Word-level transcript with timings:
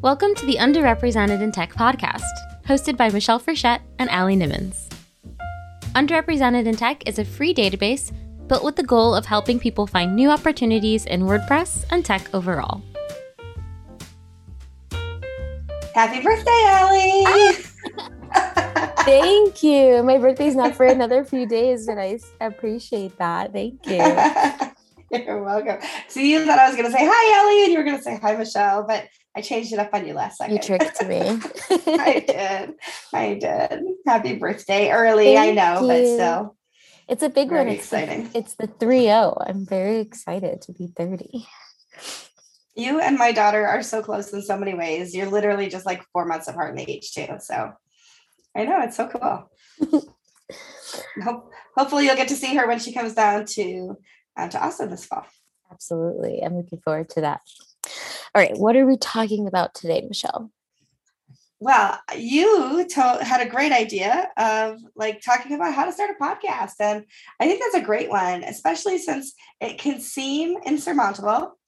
Welcome 0.00 0.36
to 0.36 0.46
the 0.46 0.54
Underrepresented 0.54 1.42
in 1.42 1.50
Tech 1.50 1.74
podcast, 1.74 2.22
hosted 2.64 2.96
by 2.96 3.10
Michelle 3.10 3.40
Frechette 3.40 3.80
and 3.98 4.08
Allie 4.10 4.36
Nimmons. 4.36 4.88
Underrepresented 5.96 6.66
in 6.66 6.76
Tech 6.76 7.02
is 7.08 7.18
a 7.18 7.24
free 7.24 7.52
database 7.52 8.12
built 8.46 8.62
with 8.62 8.76
the 8.76 8.84
goal 8.84 9.12
of 9.12 9.26
helping 9.26 9.58
people 9.58 9.88
find 9.88 10.14
new 10.14 10.30
opportunities 10.30 11.04
in 11.04 11.22
WordPress 11.22 11.84
and 11.90 12.04
tech 12.04 12.32
overall. 12.32 12.80
Happy 15.96 16.22
birthday, 16.22 16.62
Allie! 16.66 17.24
Ah! 18.32 18.92
Thank 19.04 19.64
you. 19.64 20.04
My 20.04 20.18
birthday's 20.18 20.54
not 20.54 20.76
for 20.76 20.86
another 20.86 21.24
few 21.24 21.44
days, 21.44 21.86
but 21.88 21.98
I 21.98 22.20
appreciate 22.40 23.18
that. 23.18 23.52
Thank 23.52 23.84
you. 23.84 23.96
You're 25.24 25.42
welcome. 25.42 25.78
So 26.06 26.20
you 26.20 26.44
thought 26.44 26.60
I 26.60 26.68
was 26.68 26.76
going 26.76 26.86
to 26.86 26.96
say 26.96 27.04
hi, 27.04 27.40
Allie, 27.40 27.64
and 27.64 27.72
you 27.72 27.78
were 27.78 27.84
going 27.84 27.96
to 27.96 28.02
say 28.02 28.16
hi, 28.22 28.36
Michelle, 28.36 28.84
but 28.84 29.08
I 29.38 29.40
changed 29.40 29.72
it 29.72 29.78
up 29.78 29.90
on 29.92 30.04
you 30.04 30.14
last 30.14 30.38
second. 30.38 30.56
You 30.56 30.60
tricked 30.60 31.00
me. 31.06 31.20
I 31.70 32.24
did. 32.26 32.74
I 33.12 33.34
did. 33.34 33.84
Happy 34.04 34.34
birthday 34.34 34.90
early. 34.90 35.36
Thank 35.36 35.60
I 35.60 35.74
know, 35.74 35.80
you. 35.82 35.86
but 35.86 36.06
still. 36.06 36.56
It's 37.06 37.22
a 37.22 37.28
big 37.28 37.52
one. 37.52 37.68
It's 37.68 37.84
exciting. 37.84 38.30
The, 38.30 38.38
it's 38.38 38.56
the 38.56 38.66
3 38.66 39.02
0. 39.02 39.40
I'm 39.46 39.64
very 39.64 40.00
excited 40.00 40.60
to 40.62 40.72
be 40.72 40.88
30. 40.88 41.46
You 42.74 42.98
and 42.98 43.16
my 43.16 43.30
daughter 43.30 43.64
are 43.64 43.84
so 43.84 44.02
close 44.02 44.32
in 44.32 44.42
so 44.42 44.58
many 44.58 44.74
ways. 44.74 45.14
You're 45.14 45.30
literally 45.30 45.68
just 45.68 45.86
like 45.86 46.02
four 46.12 46.24
months 46.24 46.48
apart 46.48 46.76
in 46.76 46.90
age, 46.90 47.12
too. 47.12 47.28
So 47.38 47.74
I 48.56 48.64
know 48.64 48.80
it's 48.80 48.96
so 48.96 49.06
cool. 49.06 50.02
Hope, 51.22 51.52
hopefully, 51.76 52.06
you'll 52.06 52.16
get 52.16 52.28
to 52.28 52.36
see 52.36 52.56
her 52.56 52.66
when 52.66 52.80
she 52.80 52.92
comes 52.92 53.14
down 53.14 53.44
to 53.44 53.98
uh, 54.36 54.48
to 54.48 54.60
Austin 54.60 54.90
this 54.90 55.04
fall. 55.04 55.26
Absolutely, 55.70 56.42
I'm 56.42 56.56
looking 56.56 56.80
forward 56.80 57.08
to 57.10 57.20
that. 57.20 57.42
All 58.38 58.44
right, 58.44 58.56
what 58.56 58.76
are 58.76 58.86
we 58.86 58.96
talking 58.96 59.48
about 59.48 59.74
today, 59.74 60.00
Michelle? 60.06 60.52
Well, 61.58 61.98
you 62.16 62.86
had 63.20 63.40
a 63.44 63.50
great 63.50 63.72
idea 63.72 64.30
of 64.36 64.78
like 64.94 65.22
talking 65.22 65.54
about 65.54 65.74
how 65.74 65.86
to 65.86 65.92
start 65.92 66.10
a 66.10 66.22
podcast. 66.22 66.74
And 66.78 67.04
I 67.40 67.48
think 67.48 67.60
that's 67.60 67.82
a 67.82 67.84
great 67.84 68.08
one, 68.08 68.44
especially 68.44 68.98
since 68.98 69.34
it 69.60 69.78
can 69.78 69.98
seem 69.98 70.56
insurmountable. 70.64 71.58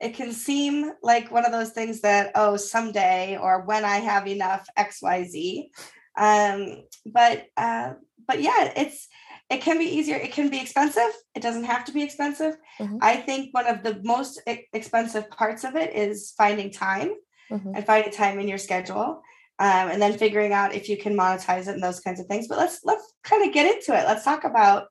It 0.00 0.14
can 0.14 0.30
seem 0.30 0.92
like 1.02 1.32
one 1.32 1.44
of 1.44 1.50
those 1.50 1.70
things 1.70 2.02
that, 2.02 2.30
oh, 2.36 2.56
someday 2.56 3.36
or 3.36 3.62
when 3.62 3.84
I 3.84 3.96
have 3.96 4.28
enough 4.28 4.68
XYZ. 4.78 5.70
Um, 6.16 6.84
but 7.04 7.46
uh, 7.56 7.94
but 8.28 8.40
yeah, 8.40 8.72
it's 8.76 9.08
it 9.50 9.60
can 9.60 9.78
be 9.78 9.84
easier. 9.84 10.16
It 10.16 10.32
can 10.32 10.48
be 10.48 10.60
expensive. 10.60 11.10
It 11.34 11.42
doesn't 11.42 11.64
have 11.64 11.84
to 11.86 11.92
be 11.92 12.02
expensive. 12.02 12.56
Mm-hmm. 12.78 12.98
I 13.02 13.16
think 13.16 13.52
one 13.52 13.66
of 13.66 13.82
the 13.82 14.00
most 14.04 14.40
expensive 14.72 15.28
parts 15.30 15.64
of 15.64 15.74
it 15.74 15.94
is 15.94 16.32
finding 16.38 16.70
time 16.70 17.10
mm-hmm. 17.50 17.74
and 17.74 17.84
finding 17.84 18.12
time 18.12 18.38
in 18.38 18.48
your 18.48 18.58
schedule. 18.58 19.22
Um, 19.58 19.90
and 19.90 20.00
then 20.00 20.16
figuring 20.16 20.54
out 20.54 20.74
if 20.74 20.88
you 20.88 20.96
can 20.96 21.14
monetize 21.14 21.68
it 21.68 21.74
and 21.74 21.82
those 21.82 22.00
kinds 22.00 22.18
of 22.18 22.26
things. 22.26 22.48
But 22.48 22.56
let's 22.56 22.80
let's 22.82 23.12
kind 23.24 23.46
of 23.46 23.52
get 23.52 23.66
into 23.66 23.92
it. 23.92 24.06
Let's 24.06 24.24
talk 24.24 24.44
about 24.44 24.86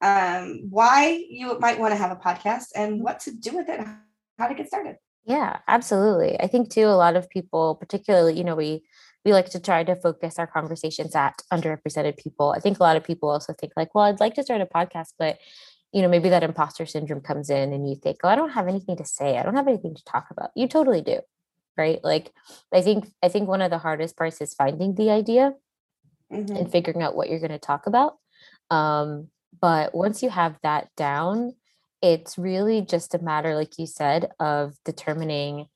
um, 0.00 0.66
why 0.70 1.24
you 1.28 1.58
might 1.58 1.80
want 1.80 1.92
to 1.92 1.98
have 1.98 2.12
a 2.12 2.16
podcast 2.16 2.66
and 2.76 2.92
mm-hmm. 2.92 3.02
what 3.02 3.18
to 3.20 3.32
do 3.32 3.56
with 3.56 3.68
it, 3.68 3.80
how 4.38 4.46
to 4.46 4.54
get 4.54 4.68
started. 4.68 4.96
Yeah, 5.24 5.58
absolutely. 5.66 6.38
I 6.40 6.46
think 6.46 6.70
too 6.70 6.86
a 6.86 6.96
lot 6.96 7.16
of 7.16 7.28
people, 7.28 7.74
particularly, 7.74 8.38
you 8.38 8.44
know, 8.44 8.54
we 8.54 8.84
we 9.24 9.32
like 9.32 9.50
to 9.50 9.60
try 9.60 9.84
to 9.84 9.96
focus 9.96 10.38
our 10.38 10.46
conversations 10.46 11.14
at 11.14 11.42
underrepresented 11.52 12.16
people. 12.16 12.54
I 12.56 12.60
think 12.60 12.78
a 12.78 12.82
lot 12.82 12.96
of 12.96 13.04
people 13.04 13.28
also 13.28 13.52
think 13.52 13.72
like, 13.76 13.94
well, 13.94 14.04
I'd 14.04 14.20
like 14.20 14.34
to 14.34 14.42
start 14.42 14.60
a 14.60 14.66
podcast, 14.66 15.14
but 15.18 15.38
you 15.92 16.02
know, 16.02 16.08
maybe 16.08 16.28
that 16.28 16.42
imposter 16.42 16.84
syndrome 16.84 17.22
comes 17.22 17.48
in 17.48 17.72
and 17.72 17.88
you 17.88 17.96
think, 17.96 18.18
oh, 18.22 18.28
I 18.28 18.36
don't 18.36 18.50
have 18.50 18.68
anything 18.68 18.96
to 18.98 19.04
say. 19.04 19.38
I 19.38 19.42
don't 19.42 19.56
have 19.56 19.68
anything 19.68 19.94
to 19.94 20.04
talk 20.04 20.26
about. 20.30 20.50
You 20.54 20.68
totally 20.68 21.00
do 21.00 21.20
right 21.78 22.00
like 22.02 22.32
i 22.74 22.82
think 22.82 23.08
i 23.22 23.28
think 23.28 23.48
one 23.48 23.62
of 23.62 23.70
the 23.70 23.78
hardest 23.78 24.16
parts 24.16 24.40
is 24.42 24.52
finding 24.52 24.94
the 24.96 25.10
idea 25.10 25.54
mm-hmm. 26.30 26.54
and 26.54 26.70
figuring 26.70 27.00
out 27.00 27.14
what 27.14 27.30
you're 27.30 27.38
going 27.38 27.50
to 27.50 27.58
talk 27.58 27.86
about 27.86 28.16
um, 28.70 29.28
but 29.58 29.94
once 29.94 30.22
you 30.22 30.28
have 30.28 30.58
that 30.62 30.88
down 30.96 31.54
it's 32.02 32.36
really 32.36 32.82
just 32.82 33.14
a 33.14 33.22
matter 33.22 33.54
like 33.54 33.78
you 33.78 33.86
said 33.86 34.30
of 34.38 34.74
determining 34.84 35.66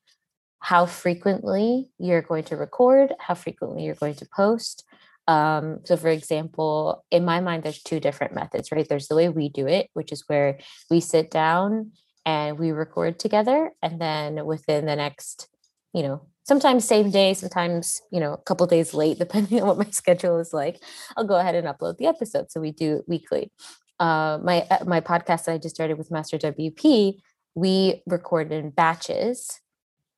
how 0.62 0.86
frequently 0.86 1.88
you're 1.98 2.22
going 2.22 2.44
to 2.44 2.56
record 2.56 3.12
how 3.18 3.34
frequently 3.34 3.84
you're 3.84 3.94
going 3.94 4.14
to 4.14 4.26
post 4.34 4.84
um, 5.28 5.80
so 5.84 5.96
for 5.96 6.08
example 6.08 7.04
in 7.10 7.24
my 7.24 7.40
mind 7.40 7.62
there's 7.62 7.82
two 7.82 8.00
different 8.00 8.34
methods 8.34 8.72
right 8.72 8.88
there's 8.88 9.08
the 9.08 9.16
way 9.16 9.28
we 9.28 9.48
do 9.48 9.66
it 9.66 9.88
which 9.94 10.12
is 10.12 10.24
where 10.26 10.58
we 10.90 11.00
sit 11.00 11.30
down 11.30 11.92
and 12.24 12.58
we 12.58 12.70
record 12.70 13.18
together 13.18 13.70
and 13.82 14.00
then 14.00 14.44
within 14.46 14.86
the 14.86 14.96
next 14.96 15.48
you 15.92 16.02
know, 16.02 16.22
sometimes 16.44 16.84
same 16.84 17.10
day, 17.10 17.34
sometimes, 17.34 18.00
you 18.10 18.20
know, 18.20 18.34
a 18.34 18.38
couple 18.38 18.66
days 18.66 18.94
late, 18.94 19.18
depending 19.18 19.60
on 19.60 19.68
what 19.68 19.78
my 19.78 19.90
schedule 19.90 20.38
is 20.38 20.52
like, 20.52 20.82
I'll 21.16 21.24
go 21.24 21.36
ahead 21.36 21.54
and 21.54 21.66
upload 21.66 21.98
the 21.98 22.06
episode. 22.06 22.50
So 22.50 22.60
we 22.60 22.72
do 22.72 22.96
it 22.96 23.04
weekly. 23.06 23.52
Uh, 24.00 24.38
my 24.42 24.66
uh, 24.70 24.84
my 24.84 25.00
podcast 25.00 25.44
that 25.44 25.52
I 25.52 25.58
just 25.58 25.74
started 25.74 25.96
with 25.96 26.10
Master 26.10 26.38
WP, 26.38 27.18
we 27.54 28.02
record 28.06 28.50
in 28.50 28.70
batches. 28.70 29.60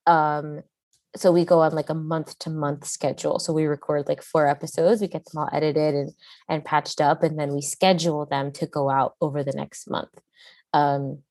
Um, 0.07 0.63
so 1.17 1.31
we 1.31 1.45
go 1.45 1.61
on 1.61 1.73
like 1.73 1.91
a 1.91 1.95
month 1.95 2.39
to 2.41 2.51
month 2.51 2.87
schedule. 2.87 3.39
So 3.39 3.53
we 3.53 3.67
record 3.67 4.09
like 4.09 4.23
four 4.23 4.49
episodes, 4.49 5.01
we 5.01 5.09
get 5.09 5.25
them 5.25 5.43
all 5.43 5.49
edited 5.53 5.95
and 5.95 6.13
and 6.49 6.65
patched 6.65 7.01
up, 7.01 7.23
and 7.23 7.39
then 7.39 7.55
we 7.55 7.63
schedule 7.63 8.27
them 8.27 8.53
to 8.53 8.67
go 8.67 8.91
out 8.91 9.15
over 9.21 9.45
the 9.45 9.53
next 9.53 9.89
month. 9.89 10.11
Um, 10.73 11.23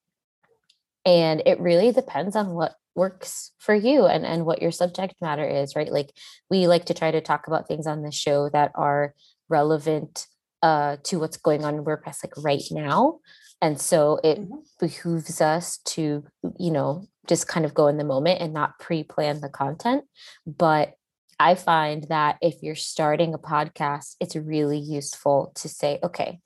and 1.06 1.44
it 1.45 1.59
really 1.59 1.91
depends 1.91 2.35
on 2.35 2.51
what 2.51 2.75
works 2.95 3.51
for 3.59 3.73
you 3.73 4.06
and 4.06 4.25
and 4.25 4.45
what 4.45 4.61
your 4.61 4.72
subject 4.72 5.16
matter 5.19 5.45
is 5.45 5.75
right 5.75 5.91
like 5.91 6.11
we 6.51 6.67
like 6.67 6.85
to 6.85 6.94
try 6.94 7.09
to 7.09 7.22
talk 7.22 7.47
about 7.47 7.67
things 7.67 7.88
on 7.88 8.03
the 8.03 8.11
show 8.11 8.50
that 8.50 8.72
are 8.75 9.16
relevant 9.50 10.28
uh 10.63 10.97
to 11.03 11.19
what's 11.19 11.38
going 11.38 11.63
on 11.63 11.75
in 11.75 11.85
wordpress 11.85 12.24
like 12.24 12.34
right 12.38 12.63
now. 12.72 13.19
And 13.62 13.79
so 13.79 14.19
it 14.24 14.40
mm-hmm. 14.40 14.56
behooves 14.79 15.40
us 15.40 15.78
to 15.85 16.24
you 16.57 16.72
know 16.72 17.06
just 17.28 17.47
kind 17.47 17.66
of 17.66 17.75
go 17.75 17.88
in 17.88 17.97
the 17.97 18.03
moment 18.03 18.41
and 18.41 18.51
not 18.51 18.79
pre-plan 18.79 19.41
the 19.41 19.50
content. 19.50 20.06
But 20.47 20.94
i 21.40 21.56
find 21.56 22.06
that 22.09 22.38
if 22.41 22.62
you're 22.62 22.75
starting 22.75 23.34
a 23.34 23.40
podcast 23.40 24.16
it's 24.19 24.35
really 24.35 24.78
useful 24.78 25.52
to 25.56 25.68
say 25.68 25.97
okay 26.03 26.40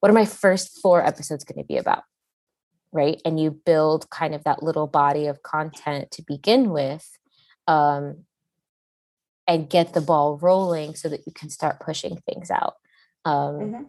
what 0.00 0.10
are 0.10 0.14
my 0.14 0.24
first 0.24 0.80
four 0.80 1.04
episodes 1.04 1.44
going 1.44 1.58
to 1.58 1.66
be 1.66 1.76
about? 1.76 2.02
Right? 2.92 3.20
And 3.24 3.38
you 3.38 3.50
build 3.50 4.08
kind 4.10 4.34
of 4.34 4.44
that 4.44 4.62
little 4.62 4.86
body 4.86 5.26
of 5.26 5.42
content 5.42 6.10
to 6.12 6.22
begin 6.22 6.70
with 6.70 7.06
um, 7.66 8.24
and 9.46 9.68
get 9.68 9.92
the 9.92 10.00
ball 10.00 10.38
rolling 10.38 10.94
so 10.94 11.08
that 11.08 11.26
you 11.26 11.32
can 11.32 11.50
start 11.50 11.80
pushing 11.80 12.18
things 12.28 12.50
out 12.50 12.74
um, 13.28 13.54
mm-hmm. 13.54 13.82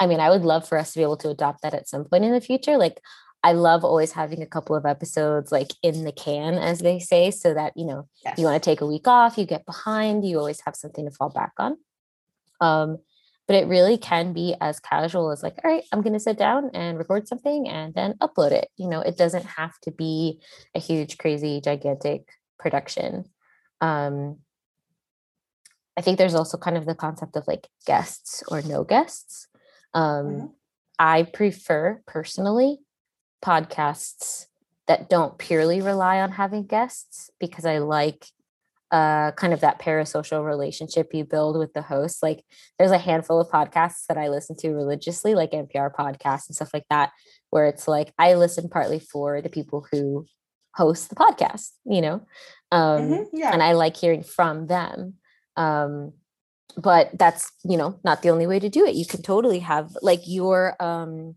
i 0.00 0.06
mean 0.06 0.20
i 0.20 0.30
would 0.30 0.42
love 0.42 0.66
for 0.66 0.78
us 0.78 0.92
to 0.92 0.98
be 0.98 1.02
able 1.02 1.16
to 1.16 1.30
adopt 1.30 1.62
that 1.62 1.74
at 1.74 1.88
some 1.88 2.04
point 2.04 2.24
in 2.24 2.32
the 2.32 2.40
future 2.40 2.76
like 2.76 3.00
i 3.42 3.52
love 3.52 3.84
always 3.84 4.12
having 4.12 4.42
a 4.42 4.46
couple 4.46 4.74
of 4.74 4.86
episodes 4.86 5.52
like 5.52 5.72
in 5.82 6.04
the 6.04 6.12
can 6.12 6.54
as 6.54 6.80
they 6.80 6.98
say 6.98 7.30
so 7.30 7.54
that 7.54 7.72
you 7.76 7.84
know 7.84 8.08
yes. 8.24 8.38
you 8.38 8.44
want 8.44 8.60
to 8.60 8.70
take 8.70 8.80
a 8.80 8.86
week 8.86 9.06
off 9.06 9.38
you 9.38 9.44
get 9.44 9.66
behind 9.66 10.26
you 10.26 10.38
always 10.38 10.60
have 10.64 10.76
something 10.76 11.04
to 11.04 11.10
fall 11.10 11.30
back 11.30 11.52
on 11.58 11.76
um, 12.60 12.98
but 13.46 13.54
it 13.54 13.68
really 13.68 13.98
can 13.98 14.32
be 14.32 14.56
as 14.60 14.80
casual 14.80 15.30
as 15.30 15.42
like 15.42 15.56
all 15.62 15.70
right 15.70 15.84
i'm 15.92 16.02
going 16.02 16.12
to 16.12 16.20
sit 16.20 16.38
down 16.38 16.70
and 16.74 16.98
record 16.98 17.28
something 17.28 17.68
and 17.68 17.94
then 17.94 18.14
upload 18.14 18.52
it 18.52 18.68
you 18.76 18.88
know 18.88 19.00
it 19.00 19.16
doesn't 19.16 19.44
have 19.44 19.78
to 19.80 19.90
be 19.90 20.40
a 20.74 20.80
huge 20.80 21.18
crazy 21.18 21.60
gigantic 21.60 22.28
production 22.58 23.24
um 23.80 24.38
i 25.96 26.00
think 26.00 26.18
there's 26.18 26.34
also 26.34 26.56
kind 26.56 26.76
of 26.76 26.86
the 26.86 26.94
concept 26.94 27.36
of 27.36 27.46
like 27.46 27.68
guests 27.86 28.42
or 28.48 28.62
no 28.62 28.84
guests 28.84 29.48
um 29.94 30.26
mm-hmm. 30.26 30.46
i 30.98 31.22
prefer 31.22 32.00
personally 32.06 32.78
podcasts 33.44 34.46
that 34.86 35.08
don't 35.10 35.38
purely 35.38 35.80
rely 35.80 36.20
on 36.20 36.32
having 36.32 36.66
guests 36.66 37.30
because 37.38 37.64
i 37.64 37.78
like 37.78 38.26
uh, 38.92 39.32
kind 39.32 39.52
of 39.52 39.60
that 39.60 39.80
parasocial 39.80 40.44
relationship 40.44 41.12
you 41.12 41.24
build 41.24 41.58
with 41.58 41.72
the 41.72 41.82
host. 41.82 42.22
Like 42.22 42.44
there's 42.78 42.92
a 42.92 42.98
handful 42.98 43.40
of 43.40 43.48
podcasts 43.48 44.06
that 44.08 44.16
I 44.16 44.28
listen 44.28 44.56
to 44.58 44.70
religiously, 44.70 45.34
like 45.34 45.50
NPR 45.50 45.92
podcasts 45.92 46.48
and 46.48 46.54
stuff 46.54 46.70
like 46.72 46.86
that, 46.90 47.10
where 47.50 47.66
it's 47.66 47.88
like 47.88 48.12
I 48.18 48.34
listen 48.34 48.68
partly 48.68 49.00
for 49.00 49.42
the 49.42 49.48
people 49.48 49.86
who 49.90 50.26
host 50.74 51.08
the 51.08 51.16
podcast, 51.16 51.70
you 51.84 52.00
know, 52.00 52.26
um, 52.70 53.00
mm-hmm, 53.00 53.36
yeah. 53.36 53.52
and 53.52 53.62
I 53.62 53.72
like 53.72 53.96
hearing 53.96 54.22
from 54.22 54.66
them. 54.66 55.14
Um, 55.56 56.12
but 56.76 57.10
that's 57.18 57.52
you 57.64 57.76
know 57.76 57.98
not 58.04 58.22
the 58.22 58.30
only 58.30 58.46
way 58.46 58.58
to 58.58 58.68
do 58.68 58.84
it. 58.86 58.94
You 58.94 59.06
can 59.06 59.22
totally 59.22 59.60
have 59.60 59.96
like 60.02 60.22
your 60.26 60.76
um, 60.82 61.36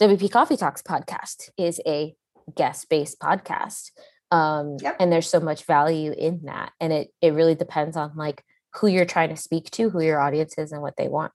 WP 0.00 0.30
Coffee 0.30 0.56
Talks 0.56 0.82
podcast 0.82 1.50
is 1.58 1.80
a 1.86 2.14
guest 2.54 2.88
based 2.88 3.20
podcast 3.20 3.90
um 4.32 4.76
yep. 4.80 4.96
and 4.98 5.12
there's 5.12 5.28
so 5.28 5.38
much 5.38 5.64
value 5.64 6.12
in 6.12 6.40
that 6.44 6.72
and 6.80 6.92
it 6.92 7.08
it 7.20 7.34
really 7.34 7.54
depends 7.54 7.96
on 7.96 8.12
like 8.16 8.42
who 8.74 8.86
you're 8.86 9.04
trying 9.04 9.28
to 9.28 9.36
speak 9.36 9.70
to 9.70 9.90
who 9.90 10.00
your 10.00 10.20
audience 10.20 10.56
is 10.58 10.72
and 10.72 10.82
what 10.82 10.96
they 10.96 11.08
want 11.08 11.32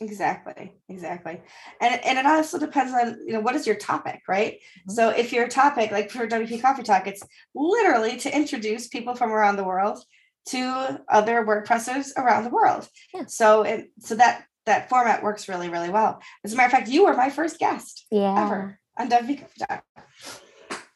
Exactly, 0.00 0.72
exactly. 0.88 1.40
And 1.80 2.00
and 2.04 2.18
it 2.18 2.26
also 2.26 2.58
depends 2.58 2.92
on, 2.92 3.18
you 3.26 3.32
know, 3.32 3.40
what 3.40 3.56
is 3.56 3.66
your 3.66 3.76
topic, 3.76 4.20
right? 4.28 4.54
Mm-hmm. 4.54 4.92
So 4.92 5.10
if 5.10 5.32
your 5.32 5.48
topic, 5.48 5.90
like 5.90 6.10
for 6.10 6.26
WP 6.26 6.62
Coffee 6.62 6.84
Talk, 6.84 7.06
it's 7.06 7.22
literally 7.54 8.16
to 8.18 8.34
introduce 8.34 8.88
people 8.88 9.14
from 9.14 9.32
around 9.32 9.56
the 9.56 9.64
world 9.64 10.02
to 10.46 11.00
other 11.08 11.44
WordPressers 11.44 12.16
around 12.16 12.44
the 12.44 12.50
world. 12.50 12.88
Yeah. 13.12 13.24
So 13.26 13.62
it 13.62 13.90
so 13.98 14.14
that 14.14 14.44
that 14.66 14.88
format 14.88 15.22
works 15.22 15.48
really, 15.48 15.68
really 15.68 15.90
well. 15.90 16.20
As 16.44 16.52
a 16.52 16.56
matter 16.56 16.66
of 16.66 16.72
fact, 16.72 16.88
you 16.88 17.04
were 17.04 17.14
my 17.14 17.30
first 17.30 17.58
guest 17.58 18.06
yeah. 18.10 18.44
ever 18.44 18.78
on 18.98 19.10
WP 19.10 19.40
Coffee 19.40 19.60
Talk. 19.66 19.84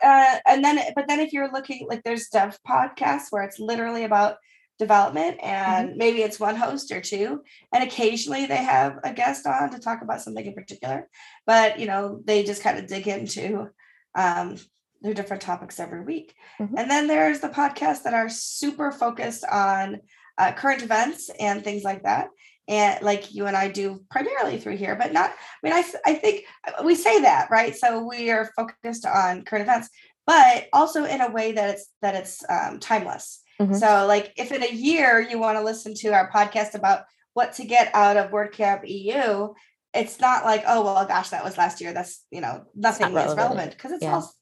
Uh, 0.02 0.38
and 0.46 0.64
then, 0.64 0.80
but 0.96 1.06
then 1.08 1.20
if 1.20 1.32
you're 1.32 1.50
looking 1.52 1.86
like 1.88 2.02
there's 2.02 2.28
dev 2.28 2.58
podcasts 2.68 3.26
where 3.30 3.44
it's 3.44 3.60
literally 3.60 4.04
about 4.04 4.36
development 4.78 5.38
and 5.42 5.90
mm-hmm. 5.90 5.98
maybe 5.98 6.22
it's 6.22 6.40
one 6.40 6.56
host 6.56 6.90
or 6.90 7.00
two 7.00 7.42
and 7.72 7.84
occasionally 7.84 8.46
they 8.46 8.56
have 8.56 8.98
a 9.04 9.12
guest 9.12 9.46
on 9.46 9.70
to 9.70 9.78
talk 9.78 10.02
about 10.02 10.20
something 10.20 10.44
in 10.44 10.54
particular 10.54 11.08
but 11.46 11.78
you 11.78 11.86
know 11.86 12.20
they 12.24 12.42
just 12.42 12.62
kind 12.62 12.78
of 12.78 12.86
dig 12.86 13.06
into 13.06 13.68
um, 14.14 14.56
their 15.00 15.14
different 15.14 15.42
topics 15.42 15.78
every 15.78 16.02
week 16.02 16.34
mm-hmm. 16.60 16.76
and 16.76 16.90
then 16.90 17.06
there's 17.06 17.40
the 17.40 17.48
podcasts 17.48 18.02
that 18.02 18.14
are 18.14 18.28
super 18.28 18.90
focused 18.90 19.44
on 19.44 20.00
uh, 20.38 20.52
current 20.52 20.82
events 20.82 21.30
and 21.38 21.62
things 21.62 21.84
like 21.84 22.02
that 22.02 22.28
and 22.68 23.02
like 23.02 23.34
you 23.34 23.46
and 23.46 23.56
I 23.56 23.68
do 23.68 24.04
primarily 24.10 24.58
through 24.58 24.76
here, 24.76 24.94
but 24.94 25.12
not. 25.12 25.30
I 25.30 25.34
mean, 25.62 25.72
I 25.72 25.84
I 26.06 26.14
think 26.14 26.44
uh, 26.66 26.82
we 26.84 26.94
say 26.94 27.20
that 27.22 27.50
right. 27.50 27.74
So 27.74 28.06
we 28.06 28.30
are 28.30 28.52
focused 28.56 29.04
on 29.04 29.44
current 29.44 29.64
events, 29.64 29.88
but 30.26 30.68
also 30.72 31.04
in 31.04 31.20
a 31.20 31.30
way 31.30 31.52
that 31.52 31.70
it's 31.70 31.90
that 32.02 32.14
it's 32.14 32.42
um, 32.48 32.78
timeless. 32.78 33.41
Mm-hmm. 33.62 33.74
So, 33.74 34.06
like, 34.06 34.32
if 34.36 34.52
in 34.52 34.62
a 34.62 34.72
year 34.72 35.20
you 35.20 35.38
want 35.38 35.58
to 35.58 35.64
listen 35.64 35.94
to 35.96 36.08
our 36.08 36.30
podcast 36.30 36.74
about 36.74 37.04
what 37.34 37.54
to 37.54 37.64
get 37.64 37.94
out 37.94 38.16
of 38.16 38.30
WordCamp 38.30 38.82
EU, 38.84 39.52
it's 39.94 40.20
not 40.20 40.44
like, 40.44 40.64
oh, 40.66 40.82
well, 40.82 41.06
gosh, 41.06 41.30
that 41.30 41.44
was 41.44 41.58
last 41.58 41.80
year. 41.80 41.92
That's, 41.92 42.24
you 42.30 42.40
know, 42.40 42.64
nothing 42.74 43.08
is 43.16 43.34
relevant 43.34 43.72
because 43.72 43.92
it's 43.92 44.02
yeah. 44.02 44.14
all, 44.14 44.32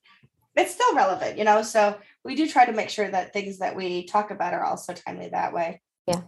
it's 0.56 0.72
still 0.72 0.94
relevant, 0.94 1.38
you 1.38 1.44
know? 1.44 1.62
So 1.62 1.96
we 2.24 2.34
do 2.34 2.48
try 2.48 2.66
to 2.66 2.72
make 2.72 2.88
sure 2.88 3.08
that 3.08 3.32
things 3.32 3.58
that 3.58 3.76
we 3.76 4.06
talk 4.06 4.30
about 4.30 4.54
are 4.54 4.64
also 4.64 4.94
timely 4.94 5.28
that 5.30 5.52
way. 5.52 5.80
Yeah. 6.06 6.22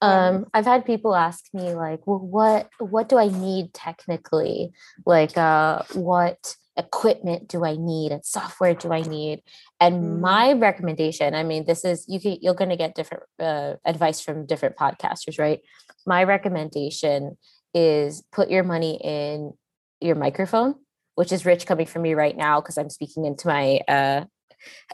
Um, 0.00 0.46
I've 0.52 0.64
had 0.64 0.84
people 0.84 1.14
ask 1.14 1.44
me 1.54 1.74
like, 1.74 2.06
well, 2.06 2.18
what, 2.18 2.68
what 2.78 3.08
do 3.08 3.18
I 3.18 3.28
need 3.28 3.72
technically? 3.72 4.72
Like, 5.06 5.36
uh, 5.38 5.82
what, 5.94 6.56
equipment 6.76 7.48
do 7.48 7.64
I 7.64 7.76
need 7.76 8.12
and 8.12 8.24
software 8.24 8.74
do 8.74 8.92
I 8.92 9.02
need? 9.02 9.42
And 9.80 10.02
mm. 10.02 10.20
my 10.20 10.52
recommendation, 10.52 11.34
I 11.34 11.42
mean, 11.42 11.64
this 11.66 11.84
is 11.84 12.04
you 12.08 12.20
can 12.20 12.38
you're 12.40 12.54
going 12.54 12.70
to 12.70 12.76
get 12.76 12.94
different 12.94 13.24
uh, 13.38 13.74
advice 13.84 14.20
from 14.20 14.46
different 14.46 14.76
podcasters, 14.76 15.38
right? 15.38 15.60
My 16.06 16.24
recommendation 16.24 17.36
is 17.74 18.22
put 18.32 18.50
your 18.50 18.64
money 18.64 19.00
in 19.02 19.52
your 20.00 20.16
microphone, 20.16 20.74
which 21.14 21.32
is 21.32 21.46
rich 21.46 21.66
coming 21.66 21.86
from 21.86 22.02
me 22.02 22.14
right 22.14 22.36
now 22.36 22.60
because 22.60 22.78
I'm 22.78 22.90
speaking 22.90 23.24
into 23.24 23.48
my 23.48 23.80
uh 23.88 24.24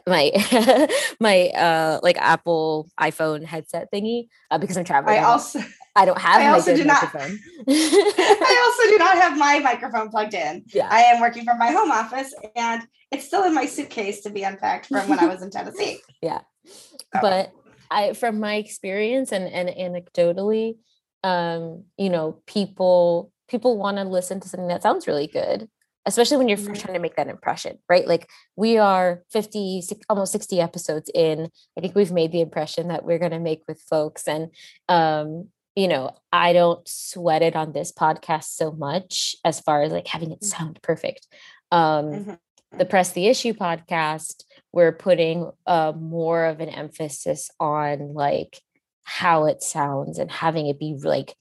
my 0.07 0.89
my 1.21 1.49
uh 1.49 2.01
like 2.03 2.17
Apple 2.19 2.89
iPhone 2.99 3.45
headset 3.45 3.89
thingy 3.93 4.29
uh, 4.51 4.59
because 4.59 4.77
I'm 4.77 4.85
traveling. 4.85 5.19
I 5.19 5.23
also 5.23 5.61
I 5.99 6.05
don't 6.05 6.21
have. 6.21 6.41
I 6.41 6.47
also 6.47 6.77
do 6.77 6.85
not. 6.85 7.03
I 7.12 8.73
also 8.79 8.91
do 8.91 8.99
not 8.99 9.17
have 9.17 9.37
my 9.37 9.59
microphone 9.59 10.11
plugged 10.11 10.33
in. 10.33 10.65
Yeah. 10.73 10.87
I 10.89 11.00
am 11.00 11.21
working 11.21 11.45
from 11.45 11.59
my 11.59 11.73
home 11.73 11.91
office, 11.91 12.33
and 12.55 12.87
it's 13.11 13.27
still 13.27 13.43
in 13.43 13.53
my 13.53 13.67
suitcase 13.67 14.21
to 14.21 14.31
be 14.31 14.45
unpacked 14.45 14.87
from 14.87 15.09
when 15.09 15.19
I 15.19 15.27
was 15.27 15.43
in 15.43 15.50
Tennessee. 15.56 15.99
Yeah, 16.23 16.43
so. 16.65 17.21
but 17.21 17.53
I, 17.91 18.12
from 18.12 18.39
my 18.39 18.55
experience 18.55 19.33
and 19.33 19.49
and 19.49 19.69
anecdotally, 19.69 20.77
um, 21.25 21.85
you 21.97 22.11
know, 22.11 22.41
people 22.47 23.33
people 23.49 23.77
want 23.77 23.97
to 23.97 24.05
listen 24.05 24.39
to 24.39 24.49
something 24.49 24.69
that 24.69 24.85
sounds 24.85 25.09
really 25.09 25.27
good 25.27 25.69
especially 26.06 26.39
when 26.39 26.49
you're 26.49 26.56
mm-hmm. 26.56 26.73
trying 26.73 26.95
to 26.95 27.00
make 27.00 27.17
that 27.17 27.29
impression, 27.29 27.79
right? 27.87 28.09
Like 28.09 28.31
we 28.56 28.79
are 28.79 29.23
50, 29.31 29.83
almost 30.09 30.33
60 30.33 30.59
episodes 30.59 31.11
in. 31.15 31.50
I 31.77 31.83
think 31.83 31.95
we've 31.95 32.11
made 32.11 32.33
the 32.33 32.41
impression 32.41 32.89
that 32.89 33.05
we're 33.05 33.19
going 33.19 33.33
to 33.33 33.39
make 33.39 33.61
with 33.69 33.83
folks. 33.83 34.27
And, 34.27 34.50
um, 34.89 35.49
you 35.79 35.87
know, 35.87 36.11
I 36.33 36.53
don't 36.55 36.87
sweat 36.89 37.41
it 37.41 37.55
on 37.55 37.71
this 37.71 37.93
podcast 37.93 38.57
so 38.57 38.73
much 38.73 39.37
as 39.45 39.61
far 39.61 39.83
as 39.83 39.93
like 39.93 40.09
having 40.09 40.33
it 40.33 40.41
mm-hmm. 40.41 40.65
sound 40.65 40.83
perfect. 40.83 41.29
Um, 41.71 42.05
mm-hmm. 42.07 42.79
The 42.79 42.85
Press 42.85 43.13
the 43.13 43.29
Issue 43.29 43.53
podcast, 43.53 44.43
we're 44.73 44.91
putting 44.91 45.53
uh, 45.69 45.93
more 45.97 46.47
of 46.47 46.59
an 46.59 46.69
emphasis 46.69 47.49
on 47.61 48.13
like 48.13 48.61
how 49.05 49.47
it 49.47 49.63
sounds 49.63 50.19
and 50.19 50.33
having 50.33 50.67
it 50.67 50.81
be 50.81 50.97
like 51.01 51.37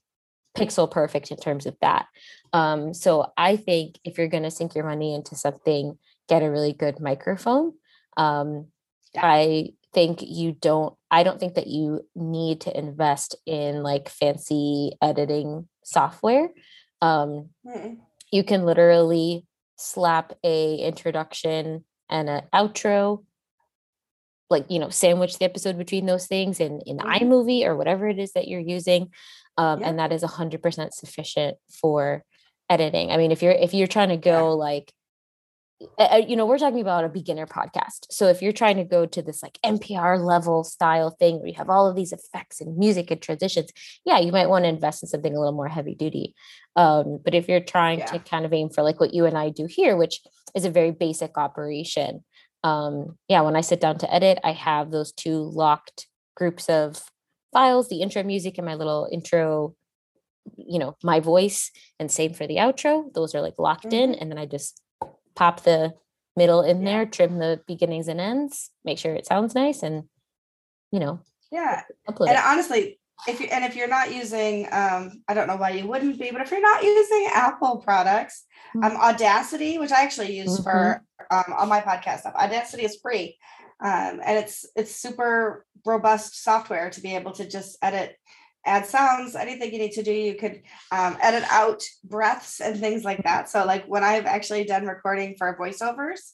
pixel 0.56 0.88
perfect 0.88 1.32
in 1.32 1.36
terms 1.36 1.66
of 1.66 1.76
that. 1.80 2.06
Um, 2.52 2.94
so 2.94 3.32
I 3.36 3.56
think 3.56 3.98
if 4.04 4.18
you're 4.18 4.28
going 4.28 4.44
to 4.44 4.52
sink 4.52 4.76
your 4.76 4.84
money 4.84 5.14
into 5.14 5.34
something, 5.34 5.98
get 6.28 6.44
a 6.44 6.50
really 6.50 6.72
good 6.72 7.00
microphone. 7.00 7.72
Um, 8.16 8.68
yeah. 9.14 9.20
I 9.26 9.70
think 9.92 10.20
you 10.22 10.52
don't, 10.52 10.94
I 11.10 11.22
don't 11.22 11.40
think 11.40 11.54
that 11.54 11.66
you 11.66 12.06
need 12.14 12.62
to 12.62 12.76
invest 12.76 13.36
in 13.46 13.82
like 13.82 14.08
fancy 14.08 14.92
editing 15.02 15.68
software. 15.84 16.50
Um. 17.00 17.50
You 18.30 18.44
can 18.44 18.66
literally 18.66 19.46
slap 19.78 20.34
a 20.44 20.76
introduction 20.76 21.84
and 22.10 22.28
an 22.28 22.42
outro 22.52 23.24
like 24.50 24.64
you 24.68 24.78
know 24.78 24.88
sandwich 24.88 25.38
the 25.38 25.44
episode 25.44 25.78
between 25.78 26.06
those 26.06 26.26
things 26.26 26.58
in 26.58 26.80
in 26.86 26.98
mm-hmm. 26.98 27.24
iMovie 27.24 27.64
or 27.64 27.76
whatever 27.76 28.08
it 28.08 28.18
is 28.18 28.32
that 28.32 28.48
you're 28.48 28.60
using 28.60 29.10
um, 29.56 29.82
and 29.82 29.98
that 29.98 30.12
is 30.12 30.22
100% 30.22 30.92
sufficient 30.92 31.56
for 31.70 32.24
editing 32.68 33.10
i 33.10 33.16
mean 33.16 33.30
if 33.30 33.42
you're 33.42 33.52
if 33.52 33.72
you're 33.72 33.86
trying 33.86 34.08
to 34.08 34.16
go 34.16 34.54
like 34.56 34.90
uh, 34.90 34.97
you 35.80 36.34
know 36.34 36.44
we're 36.44 36.58
talking 36.58 36.80
about 36.80 37.04
a 37.04 37.08
beginner 37.08 37.46
podcast 37.46 38.06
so 38.10 38.26
if 38.26 38.42
you're 38.42 38.52
trying 38.52 38.76
to 38.76 38.84
go 38.84 39.06
to 39.06 39.22
this 39.22 39.42
like 39.42 39.58
npr 39.64 40.18
level 40.24 40.64
style 40.64 41.10
thing 41.10 41.38
where 41.38 41.46
you 41.46 41.54
have 41.54 41.70
all 41.70 41.88
of 41.88 41.94
these 41.94 42.12
effects 42.12 42.60
and 42.60 42.76
music 42.76 43.10
and 43.10 43.22
transitions 43.22 43.70
yeah 44.04 44.18
you 44.18 44.32
might 44.32 44.48
want 44.48 44.64
to 44.64 44.68
invest 44.68 45.02
in 45.02 45.08
something 45.08 45.34
a 45.34 45.38
little 45.38 45.54
more 45.54 45.68
heavy 45.68 45.94
duty 45.94 46.34
um, 46.76 47.18
but 47.24 47.34
if 47.34 47.48
you're 47.48 47.60
trying 47.60 48.00
yeah. 48.00 48.06
to 48.06 48.18
kind 48.20 48.44
of 48.44 48.52
aim 48.52 48.70
for 48.70 48.82
like 48.82 48.98
what 48.98 49.14
you 49.14 49.24
and 49.24 49.38
i 49.38 49.50
do 49.50 49.66
here 49.66 49.96
which 49.96 50.20
is 50.54 50.64
a 50.64 50.70
very 50.70 50.90
basic 50.90 51.38
operation 51.38 52.24
um, 52.64 53.16
yeah 53.28 53.42
when 53.42 53.54
i 53.54 53.60
sit 53.60 53.80
down 53.80 53.98
to 53.98 54.12
edit 54.12 54.38
i 54.42 54.52
have 54.52 54.90
those 54.90 55.12
two 55.12 55.42
locked 55.54 56.08
groups 56.36 56.68
of 56.68 57.00
files 57.52 57.88
the 57.88 58.02
intro 58.02 58.22
music 58.24 58.58
and 58.58 58.66
my 58.66 58.74
little 58.74 59.08
intro 59.12 59.76
you 60.56 60.78
know 60.78 60.96
my 61.04 61.20
voice 61.20 61.70
and 62.00 62.10
same 62.10 62.32
for 62.32 62.46
the 62.48 62.56
outro 62.56 63.12
those 63.14 63.34
are 63.34 63.40
like 63.40 63.54
locked 63.58 63.84
mm-hmm. 63.84 64.12
in 64.12 64.14
and 64.16 64.30
then 64.30 64.38
i 64.38 64.46
just 64.46 64.80
pop 65.38 65.62
the 65.62 65.94
middle 66.36 66.62
in 66.62 66.82
yeah. 66.82 66.84
there 66.84 67.06
trim 67.06 67.38
the 67.38 67.60
beginnings 67.68 68.08
and 68.08 68.20
ends 68.20 68.70
make 68.84 68.98
sure 68.98 69.14
it 69.14 69.24
sounds 69.24 69.54
nice 69.54 69.84
and 69.84 70.02
you 70.90 70.98
know 70.98 71.20
yeah 71.52 71.82
Upload 72.08 72.26
and 72.26 72.36
it. 72.36 72.44
honestly 72.44 72.98
if 73.28 73.40
you 73.40 73.46
and 73.46 73.64
if 73.64 73.76
you're 73.76 73.88
not 73.88 74.12
using 74.12 74.66
um 74.72 75.22
i 75.28 75.34
don't 75.34 75.46
know 75.46 75.56
why 75.56 75.70
you 75.70 75.86
wouldn't 75.86 76.18
be 76.18 76.32
but 76.32 76.40
if 76.40 76.50
you're 76.50 76.60
not 76.60 76.82
using 76.82 77.28
apple 77.32 77.76
products 77.76 78.44
mm-hmm. 78.74 78.84
um 78.84 78.96
audacity 78.96 79.78
which 79.78 79.92
i 79.92 80.02
actually 80.02 80.36
use 80.36 80.58
mm-hmm. 80.58 80.64
for 80.64 81.04
um 81.30 81.54
on 81.56 81.68
my 81.68 81.80
podcast 81.80 82.20
stuff 82.20 82.34
audacity 82.34 82.84
is 82.84 82.98
free 83.00 83.36
um 83.80 84.20
and 84.24 84.38
it's 84.38 84.66
it's 84.74 84.94
super 84.94 85.64
robust 85.86 86.42
software 86.42 86.90
to 86.90 87.00
be 87.00 87.14
able 87.14 87.30
to 87.30 87.48
just 87.48 87.78
edit 87.80 88.16
add 88.68 88.86
sounds, 88.86 89.34
anything 89.34 89.72
you 89.72 89.78
need 89.78 89.92
to 89.92 90.02
do. 90.02 90.12
You 90.12 90.34
could 90.34 90.62
um, 90.92 91.16
edit 91.20 91.44
out 91.50 91.82
breaths 92.04 92.60
and 92.60 92.78
things 92.78 93.04
like 93.04 93.24
that. 93.24 93.48
So, 93.48 93.64
like 93.64 93.86
when 93.86 94.04
I've 94.04 94.26
actually 94.26 94.64
done 94.64 94.86
recording 94.86 95.34
for 95.36 95.56
voiceovers 95.58 96.32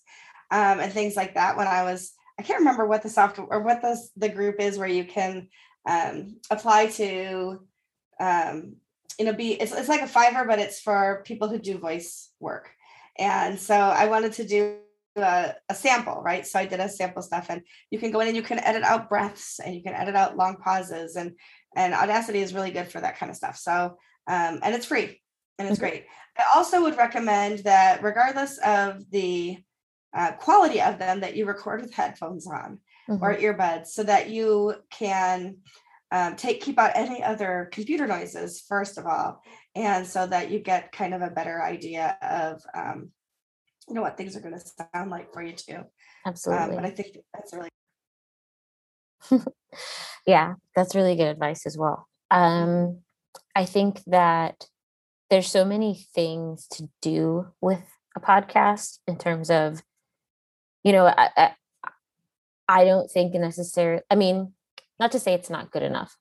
um, 0.50 0.81
and 0.81 0.93
things 0.93 1.17
like 1.17 1.35
that, 1.35 1.57
when 1.57 1.69
I 1.69 1.85
was, 1.85 2.12
I 2.38 2.43
can't 2.43 2.59
remember 2.59 2.87
what 2.87 3.03
the 3.03 3.09
software 3.09 3.47
or 3.49 3.62
what 3.62 3.81
the, 3.81 3.97
the 4.17 4.29
group 4.29 4.61
is 4.61 4.79
where 4.79 4.88
you 4.88 5.05
can 5.05 5.49
um, 5.88 6.37
apply 6.50 6.87
to, 6.87 7.61
um, 8.21 8.76
you 9.19 9.25
know, 9.25 9.33
be, 9.33 9.53
it's, 9.53 9.73
it's 9.73 9.88
like 9.88 10.03
a 10.03 10.07
Fiverr, 10.07 10.47
but 10.47 10.59
it's 10.59 10.81
for 10.81 11.23
people 11.25 11.49
who 11.49 11.59
do 11.59 11.79
voice 11.79 12.31
work. 12.41 12.71
And 13.17 13.59
so 13.61 13.75
I 13.75 14.09
wanted 14.09 14.33
to 14.35 14.45
do 14.45 14.79
a, 15.17 15.55
a, 15.69 15.75
sample, 15.75 16.21
right? 16.23 16.45
So 16.45 16.59
I 16.59 16.67
did 16.67 16.81
a 16.81 16.88
sample 16.88 17.23
stuff, 17.23 17.47
and 17.49 17.62
you 17.91 17.99
can 18.00 18.11
go 18.11 18.21
in 18.21 18.26
and 18.26 18.37
you 18.37 18.43
can 18.43 18.59
edit 18.59 18.83
out 18.83 19.09
breaths 19.09 19.61
and 19.64 19.75
you 19.75 19.83
can 19.83 19.95
edit 19.95 20.17
out 20.17 20.37
long 20.37 20.57
pauses 20.57 21.14
and 21.14 21.37
and 21.76 21.95
Audacity 21.95 22.40
is 22.40 22.54
really 22.54 22.71
good 22.71 22.88
for 22.88 23.00
that 23.00 23.19
kind 23.19 23.31
of 23.31 23.37
stuff. 23.37 23.57
So, 23.57 23.97
um, 24.26 24.61
and 24.62 24.75
it's 24.75 24.87
free 24.87 25.21
and 25.59 25.69
it's 25.69 25.78
mm-hmm. 25.78 25.88
great. 25.88 26.07
I 26.37 26.45
also 26.57 26.83
would 26.83 26.97
recommend 26.97 27.61
that, 27.61 28.02
regardless 28.02 28.59
of 28.59 29.09
the 29.11 29.59
uh, 30.12 30.33
quality 30.33 30.81
of 30.81 30.99
them, 30.99 31.21
that 31.21 31.37
you 31.37 31.47
record 31.47 31.81
with 31.81 31.95
headphones 31.95 32.47
on 32.47 32.81
mm-hmm. 33.09 33.23
or 33.23 33.37
earbuds 33.37 33.88
so 33.88 34.02
that 34.02 34.31
you 34.31 34.75
can 34.90 35.59
um, 36.11 36.37
take 36.37 36.61
keep 36.61 36.78
out 36.78 36.93
any 36.95 37.23
other 37.23 37.69
computer 37.73 38.07
noises 38.07 38.64
first 38.69 38.99
of 38.99 39.07
all, 39.07 39.43
and 39.75 40.07
so 40.07 40.26
that 40.26 40.50
you 40.50 40.59
get 40.59 40.93
kind 40.93 41.14
of 41.14 41.23
a 41.23 41.31
better 41.31 41.62
idea 41.62 42.16
of 42.23 42.62
um, 42.75 43.11
you 43.88 43.95
know 43.95 44.02
what 44.02 44.16
things 44.16 44.37
are 44.37 44.40
going 44.40 44.59
to 44.59 44.87
sound 44.95 45.11
like 45.11 45.33
for 45.33 45.43
you 45.43 45.52
too. 45.52 45.81
Absolutely. 46.26 46.64
Um, 46.64 46.75
but 46.75 46.85
I 46.85 46.90
think 46.90 47.16
that's 47.33 47.52
really 47.52 47.71
yeah, 50.26 50.54
that's 50.75 50.95
really 50.95 51.16
good 51.16 51.28
advice 51.28 51.66
as 51.66 51.76
well. 51.76 52.09
Um, 52.31 53.00
I 53.54 53.64
think 53.64 54.02
that 54.07 54.66
there's 55.31 55.50
so 55.50 55.64
many 55.64 56.07
things 56.14 56.66
to 56.69 56.88
do 57.02 57.47
with 57.61 57.83
a 58.16 58.21
podcast 58.21 58.99
in 59.07 59.19
terms 59.19 59.50
of 59.50 59.83
you 60.85 60.93
know 60.93 61.07
I, 61.07 61.31
I, 61.37 61.50
I 62.69 62.85
don't 62.85 63.11
think 63.11 63.35
necessarily 63.35 64.02
i 64.11 64.14
mean 64.14 64.52
not 64.99 65.12
to 65.12 65.19
say 65.19 65.35
it's 65.35 65.50
not 65.50 65.71
good 65.71 65.83
enough. 65.83 66.16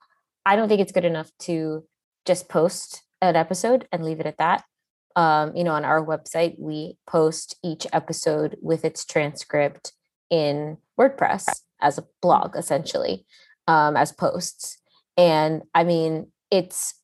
I 0.46 0.56
don't 0.56 0.68
think 0.68 0.82
it's 0.82 0.92
good 0.92 1.06
enough 1.06 1.32
to 1.42 1.86
just 2.26 2.50
post 2.50 3.04
an 3.22 3.36
episode 3.36 3.88
and 3.92 4.04
leave 4.04 4.20
it 4.20 4.26
at 4.26 4.38
that. 4.38 4.64
Um, 5.16 5.56
you 5.56 5.64
know 5.64 5.74
on 5.74 5.86
our 5.86 6.04
website 6.04 6.56
we 6.58 6.98
post 7.06 7.56
each 7.64 7.86
episode 7.94 8.58
with 8.64 8.84
its 8.84 9.06
transcript 9.06 9.94
in 10.32 10.78
wordpress 11.00 11.46
as 11.80 12.00
a 12.00 12.08
blog 12.20 12.56
essentially 12.56 13.24
um, 13.68 13.96
as 13.96 14.12
posts 14.12 14.78
and 15.18 15.62
i 15.74 15.84
mean 15.84 16.28
it's 16.52 16.96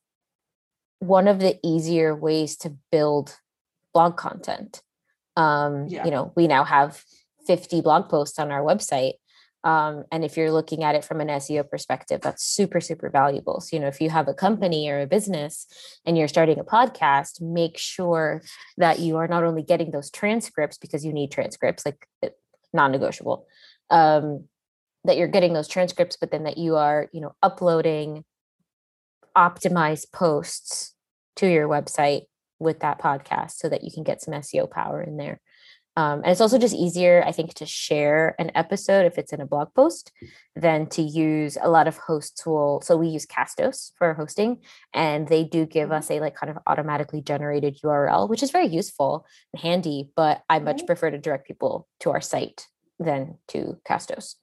one 1.00 1.26
of 1.26 1.40
the 1.40 1.58
easier 1.64 2.14
ways 2.14 2.56
to 2.58 2.76
build 2.92 3.36
blog 3.92 4.16
content. 4.16 4.82
Um, 5.36 5.86
yeah. 5.88 6.04
You 6.04 6.10
know, 6.10 6.32
we 6.36 6.46
now 6.46 6.64
have 6.64 7.02
50 7.46 7.80
blog 7.80 8.08
posts 8.08 8.38
on 8.38 8.50
our 8.50 8.62
website. 8.62 9.14
Um, 9.62 10.04
and 10.10 10.24
if 10.24 10.36
you're 10.36 10.52
looking 10.52 10.84
at 10.84 10.94
it 10.94 11.04
from 11.04 11.20
an 11.20 11.28
SEO 11.28 11.68
perspective, 11.68 12.20
that's 12.22 12.44
super, 12.44 12.80
super 12.80 13.10
valuable. 13.10 13.60
So, 13.60 13.76
you 13.76 13.80
know, 13.80 13.88
if 13.88 14.00
you 14.00 14.08
have 14.08 14.28
a 14.28 14.34
company 14.34 14.88
or 14.88 15.00
a 15.00 15.06
business 15.06 15.66
and 16.06 16.16
you're 16.16 16.28
starting 16.28 16.58
a 16.58 16.64
podcast, 16.64 17.42
make 17.42 17.76
sure 17.76 18.42
that 18.78 19.00
you 19.00 19.16
are 19.18 19.28
not 19.28 19.44
only 19.44 19.62
getting 19.62 19.90
those 19.90 20.10
transcripts 20.10 20.78
because 20.78 21.04
you 21.04 21.12
need 21.12 21.30
transcripts, 21.30 21.84
like 21.84 22.06
non 22.72 22.92
negotiable, 22.92 23.46
um, 23.90 24.44
that 25.04 25.16
you're 25.16 25.28
getting 25.28 25.52
those 25.52 25.68
transcripts, 25.68 26.16
but 26.16 26.30
then 26.30 26.44
that 26.44 26.58
you 26.58 26.76
are, 26.76 27.08
you 27.12 27.20
know, 27.20 27.34
uploading 27.42 28.24
optimized 29.36 30.12
posts 30.12 30.94
to 31.36 31.46
your 31.46 31.68
website 31.68 32.22
with 32.58 32.80
that 32.80 33.00
podcast 33.00 33.52
so 33.52 33.68
that 33.68 33.82
you 33.82 33.90
can 33.90 34.02
get 34.02 34.20
some 34.20 34.34
SEO 34.34 34.70
power 34.70 35.02
in 35.02 35.16
there. 35.16 35.40
Um, 35.96 36.20
and 36.22 36.28
it's 36.28 36.40
also 36.40 36.58
just 36.58 36.74
easier, 36.74 37.22
I 37.26 37.32
think, 37.32 37.54
to 37.54 37.66
share 37.66 38.36
an 38.38 38.52
episode 38.54 39.06
if 39.06 39.18
it's 39.18 39.32
in 39.32 39.40
a 39.40 39.46
blog 39.46 39.74
post 39.74 40.12
than 40.54 40.86
to 40.90 41.02
use 41.02 41.58
a 41.60 41.68
lot 41.68 41.88
of 41.88 41.98
hosts 41.98 42.46
will. 42.46 42.80
So 42.82 42.96
we 42.96 43.08
use 43.08 43.26
Castos 43.26 43.92
for 43.98 44.14
hosting, 44.14 44.58
and 44.94 45.26
they 45.26 45.44
do 45.44 45.66
give 45.66 45.88
mm-hmm. 45.88 45.98
us 45.98 46.10
a 46.10 46.20
like 46.20 46.36
kind 46.36 46.50
of 46.50 46.58
automatically 46.66 47.20
generated 47.22 47.80
URL, 47.84 48.28
which 48.28 48.42
is 48.42 48.50
very 48.50 48.68
useful 48.68 49.26
and 49.52 49.62
handy. 49.62 50.10
But 50.14 50.42
I 50.48 50.60
much 50.60 50.86
prefer 50.86 51.10
to 51.10 51.18
direct 51.18 51.46
people 51.46 51.88
to 52.00 52.10
our 52.10 52.20
site 52.20 52.68
than 52.98 53.38
to 53.48 53.78
Castos. 53.86 54.36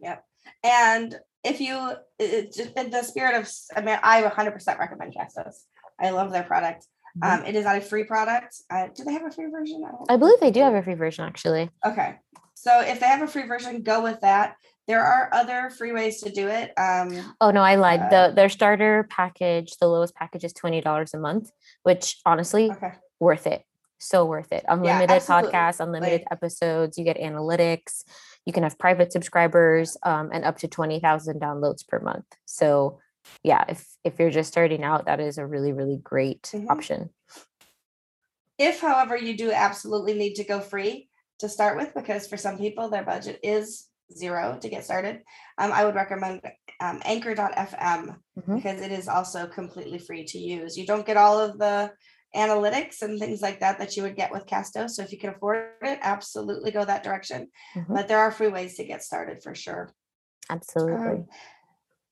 Yep. 0.00 0.24
And 0.62 1.18
if 1.46 1.60
you 1.60 1.92
just 2.18 2.76
in 2.76 2.90
the 2.90 3.02
spirit 3.02 3.36
of 3.36 3.48
i 3.76 3.80
mean 3.80 3.98
i 4.02 4.22
100% 4.22 4.78
recommend 4.78 5.14
Castos 5.14 5.64
i 6.00 6.10
love 6.10 6.32
their 6.32 6.42
product. 6.42 6.86
Mm-hmm. 7.18 7.40
um, 7.40 7.46
it 7.46 7.54
is 7.54 7.64
not 7.64 7.78
a 7.78 7.80
free 7.80 8.04
product. 8.04 8.56
Uh, 8.70 8.88
do 8.94 9.02
they 9.02 9.14
have 9.14 9.24
a 9.24 9.30
free 9.30 9.48
version? 9.50 9.82
I, 10.10 10.14
I 10.14 10.16
believe 10.18 10.38
they 10.40 10.50
do 10.50 10.60
have 10.60 10.74
a 10.74 10.82
free 10.82 10.94
version 10.94 11.24
actually. 11.24 11.70
Okay. 11.84 12.16
So 12.52 12.80
if 12.80 13.00
they 13.00 13.06
have 13.06 13.22
a 13.22 13.26
free 13.26 13.46
version 13.46 13.82
go 13.82 14.02
with 14.02 14.20
that. 14.20 14.56
There 14.86 15.02
are 15.02 15.28
other 15.32 15.70
free 15.70 15.90
ways 15.90 16.20
to 16.20 16.30
do 16.30 16.46
it. 16.46 16.72
Um, 16.78 17.34
oh 17.40 17.50
no 17.50 17.62
i 17.62 17.74
lied. 17.76 18.02
Uh, 18.02 18.28
the 18.28 18.34
their 18.34 18.48
starter 18.48 19.06
package 19.08 19.76
the 19.80 19.88
lowest 19.88 20.14
package 20.14 20.44
is 20.44 20.52
$20 20.52 21.14
a 21.14 21.18
month 21.18 21.50
which 21.82 22.20
honestly 22.26 22.70
okay. 22.70 22.92
worth 23.18 23.46
it. 23.46 23.62
So 23.98 24.26
worth 24.26 24.52
it. 24.52 24.64
Unlimited 24.68 25.10
yeah, 25.10 25.18
podcasts 25.20 25.80
unlimited 25.80 26.20
like, 26.20 26.28
episodes. 26.30 26.98
You 26.98 27.04
get 27.04 27.16
analytics 27.16 28.04
you 28.46 28.52
can 28.52 28.62
have 28.62 28.78
private 28.78 29.12
subscribers 29.12 29.96
um, 30.04 30.30
and 30.32 30.44
up 30.44 30.58
to 30.58 30.68
20,000 30.68 31.40
downloads 31.40 31.86
per 31.86 31.98
month. 31.98 32.24
So 32.46 33.00
yeah, 33.42 33.64
if 33.68 33.84
if 34.04 34.18
you're 34.18 34.30
just 34.30 34.50
starting 34.50 34.84
out, 34.84 35.06
that 35.06 35.20
is 35.20 35.36
a 35.36 35.46
really, 35.46 35.72
really 35.72 35.96
great 35.96 36.42
mm-hmm. 36.42 36.70
option. 36.70 37.10
If, 38.56 38.80
however, 38.80 39.16
you 39.16 39.36
do 39.36 39.50
absolutely 39.52 40.14
need 40.14 40.34
to 40.34 40.44
go 40.44 40.60
free 40.60 41.08
to 41.40 41.48
start 41.48 41.76
with, 41.76 41.92
because 41.92 42.26
for 42.26 42.36
some 42.36 42.56
people 42.56 42.88
their 42.88 43.04
budget 43.04 43.40
is 43.42 43.88
zero 44.16 44.56
to 44.62 44.68
get 44.68 44.84
started, 44.84 45.22
um, 45.58 45.72
I 45.72 45.84
would 45.84 45.96
recommend 45.96 46.40
um, 46.80 47.02
anchor.fm 47.04 48.16
mm-hmm. 48.38 48.56
because 48.56 48.80
it 48.80 48.92
is 48.92 49.08
also 49.08 49.46
completely 49.46 49.98
free 49.98 50.24
to 50.24 50.38
use. 50.38 50.78
You 50.78 50.86
don't 50.86 51.04
get 51.04 51.16
all 51.16 51.40
of 51.40 51.58
the 51.58 51.92
analytics 52.36 53.02
and 53.02 53.18
things 53.18 53.40
like 53.40 53.60
that 53.60 53.78
that 53.78 53.96
you 53.96 54.02
would 54.02 54.16
get 54.16 54.32
with 54.32 54.46
Castos. 54.46 54.90
So 54.90 55.02
if 55.02 55.12
you 55.12 55.18
can 55.18 55.30
afford 55.30 55.70
it, 55.82 55.98
absolutely 56.02 56.70
go 56.70 56.84
that 56.84 57.02
direction. 57.02 57.48
Mm-hmm. 57.74 57.94
But 57.94 58.08
there 58.08 58.18
are 58.18 58.30
free 58.30 58.48
ways 58.48 58.76
to 58.76 58.84
get 58.84 59.02
started 59.02 59.42
for 59.42 59.54
sure. 59.54 59.90
Absolutely. 60.50 60.94
Um, 60.94 61.26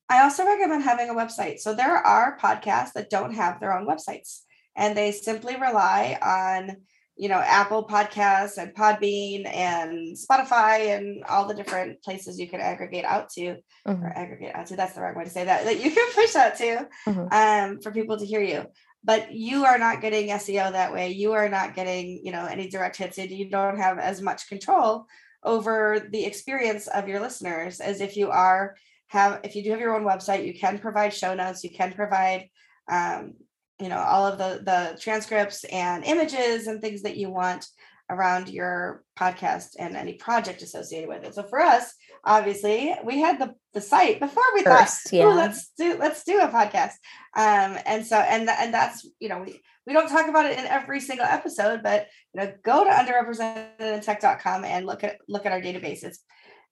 I 0.09 0.23
also 0.23 0.45
recommend 0.45 0.83
having 0.83 1.09
a 1.09 1.14
website. 1.14 1.59
So 1.59 1.75
there 1.75 1.97
are 1.97 2.38
podcasts 2.38 2.93
that 2.95 3.11
don't 3.11 3.35
have 3.35 3.61
their 3.61 3.76
own 3.76 3.87
websites 3.87 4.40
and 4.76 4.97
they 4.97 5.12
simply 5.12 5.57
rely 5.57 6.19
on 6.23 6.76
you 7.16 7.28
know 7.28 7.38
apple 7.38 7.87
podcasts 7.87 8.59
and 8.59 8.75
podbean 8.75 9.47
and 9.47 10.16
spotify 10.16 10.97
and 10.97 11.23
all 11.25 11.47
the 11.47 11.54
different 11.54 12.02
places 12.02 12.40
you 12.40 12.49
can 12.49 12.61
aggregate 12.61 13.04
out 13.04 13.28
to 13.28 13.57
mm-hmm. 13.87 14.04
or 14.04 14.12
aggregate 14.16 14.54
out 14.54 14.66
to 14.66 14.76
that's 14.76 14.95
the 14.95 15.00
wrong 15.00 15.14
way 15.14 15.25
to 15.25 15.31
say 15.31 15.45
that 15.45 15.64
that 15.64 15.81
you 15.81 15.90
can 15.90 16.12
push 16.12 16.35
out 16.35 16.57
to 16.57 16.88
mm-hmm. 17.07 17.26
um, 17.31 17.81
for 17.81 17.93
people 17.93 18.16
to 18.19 18.26
hear 18.26 18.43
you 18.43 18.64
but 19.04 19.32
you 19.32 19.64
are 19.64 19.78
not 19.78 20.00
getting 20.00 20.28
SEO 20.30 20.73
that 20.73 20.92
way. 20.92 21.11
You 21.11 21.32
are 21.32 21.49
not 21.49 21.75
getting, 21.75 22.20
you 22.25 22.32
know, 22.32 22.46
any 22.46 22.68
direct 22.68 22.96
hits. 22.96 23.18
And 23.18 23.30
you 23.30 23.50
don't 23.50 23.78
have 23.78 23.99
as 23.99 24.23
much 24.23 24.49
control 24.49 25.06
over 25.42 26.08
the 26.11 26.25
experience 26.25 26.87
of 26.88 27.06
your 27.06 27.20
listeners 27.20 27.80
as 27.80 28.00
if 28.00 28.16
you 28.16 28.30
are 28.30 28.76
have 29.08 29.40
if 29.44 29.54
you 29.54 29.62
do 29.62 29.70
have 29.70 29.80
your 29.80 29.94
own 29.94 30.04
website, 30.04 30.46
you 30.46 30.58
can 30.58 30.78
provide 30.78 31.12
show 31.12 31.34
notes, 31.34 31.62
you 31.62 31.70
can 31.70 31.92
provide 31.92 32.49
um, 32.90 33.34
you 33.80 33.88
know, 33.88 33.99
all 33.99 34.26
of 34.26 34.38
the 34.38 34.62
the 34.64 34.99
transcripts 35.00 35.64
and 35.64 36.04
images 36.04 36.66
and 36.66 36.80
things 36.80 37.02
that 37.02 37.16
you 37.16 37.30
want 37.30 37.66
around 38.11 38.49
your 38.49 39.02
podcast 39.18 39.76
and 39.78 39.96
any 39.96 40.14
project 40.14 40.62
associated 40.62 41.08
with 41.08 41.25
it. 41.25 41.34
So 41.34 41.42
for 41.42 41.61
us, 41.61 41.94
obviously, 42.25 42.94
we 43.04 43.20
had 43.20 43.38
the 43.38 43.54
the 43.73 43.80
site 43.80 44.20
before 44.20 44.44
we 44.54 44.62
First, 44.62 45.04
thought, 45.04 45.16
yeah. 45.16 45.26
let's 45.26 45.73
do 45.76 45.96
let's 45.99 46.25
do 46.25 46.40
a 46.40 46.49
podcast. 46.49 46.92
Um, 47.37 47.78
and 47.87 48.06
so 48.06 48.16
and 48.16 48.49
and 48.49 48.73
that's 48.73 49.06
you 49.18 49.28
know 49.28 49.42
we 49.44 49.61
we 49.87 49.92
don't 49.92 50.08
talk 50.08 50.28
about 50.28 50.46
it 50.46 50.58
in 50.58 50.66
every 50.66 51.00
single 51.00 51.26
episode, 51.26 51.82
but 51.82 52.08
you 52.32 52.40
know 52.40 52.52
go 52.62 52.84
to 52.84 52.90
underrepresentedtech.com 52.90 54.64
and 54.64 54.87
look 54.87 55.04
at 55.04 55.18
look 55.28 55.46
at 55.46 55.52
our 55.52 55.61
database. 55.61 56.04
It's 56.04 56.20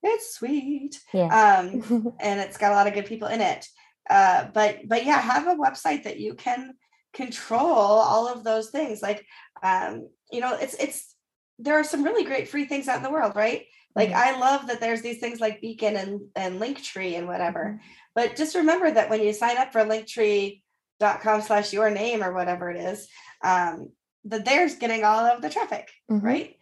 it's 0.03 0.35
sweet. 0.35 0.99
Yeah. 1.13 1.27
Um, 1.27 2.13
and 2.19 2.39
it's 2.39 2.57
got 2.57 2.71
a 2.71 2.75
lot 2.75 2.87
of 2.87 2.93
good 2.93 3.05
people 3.05 3.27
in 3.27 3.41
it. 3.41 3.65
Uh, 4.09 4.47
but 4.53 4.79
but 4.87 5.05
yeah, 5.05 5.19
have 5.19 5.47
a 5.47 5.55
website 5.55 6.03
that 6.03 6.19
you 6.19 6.35
can 6.35 6.73
control 7.13 7.69
all 7.69 8.27
of 8.27 8.43
those 8.43 8.69
things. 8.69 9.01
Like 9.01 9.25
um, 9.63 10.09
you 10.31 10.41
know, 10.41 10.55
it's 10.55 10.73
it's 10.75 11.12
there 11.59 11.79
are 11.79 11.83
some 11.83 12.03
really 12.03 12.23
great 12.23 12.47
free 12.47 12.65
things 12.65 12.87
out 12.87 12.97
in 12.97 13.03
the 13.03 13.11
world, 13.11 13.35
right? 13.35 13.65
Like 13.95 14.09
mm-hmm. 14.09 14.37
I 14.37 14.39
love 14.39 14.67
that 14.67 14.79
there's 14.79 15.01
these 15.01 15.19
things 15.19 15.39
like 15.39 15.61
Beacon 15.61 15.95
and, 15.95 16.21
and 16.35 16.59
Linktree 16.59 17.17
and 17.17 17.27
whatever. 17.27 17.79
Mm-hmm. 17.79 17.87
But 18.15 18.35
just 18.35 18.55
remember 18.55 18.91
that 18.91 19.09
when 19.09 19.21
you 19.21 19.33
sign 19.33 19.57
up 19.57 19.71
for 19.71 19.81
linktree.com 19.81 21.41
slash 21.41 21.73
your 21.73 21.89
name 21.89 22.23
or 22.23 22.33
whatever 22.33 22.69
it 22.69 22.77
is, 22.77 23.07
um, 23.43 23.89
that 24.25 24.45
there's 24.45 24.75
getting 24.75 25.03
all 25.03 25.19
of 25.19 25.41
the 25.41 25.49
traffic, 25.49 25.89
mm-hmm. 26.09 26.25
right? 26.25 26.55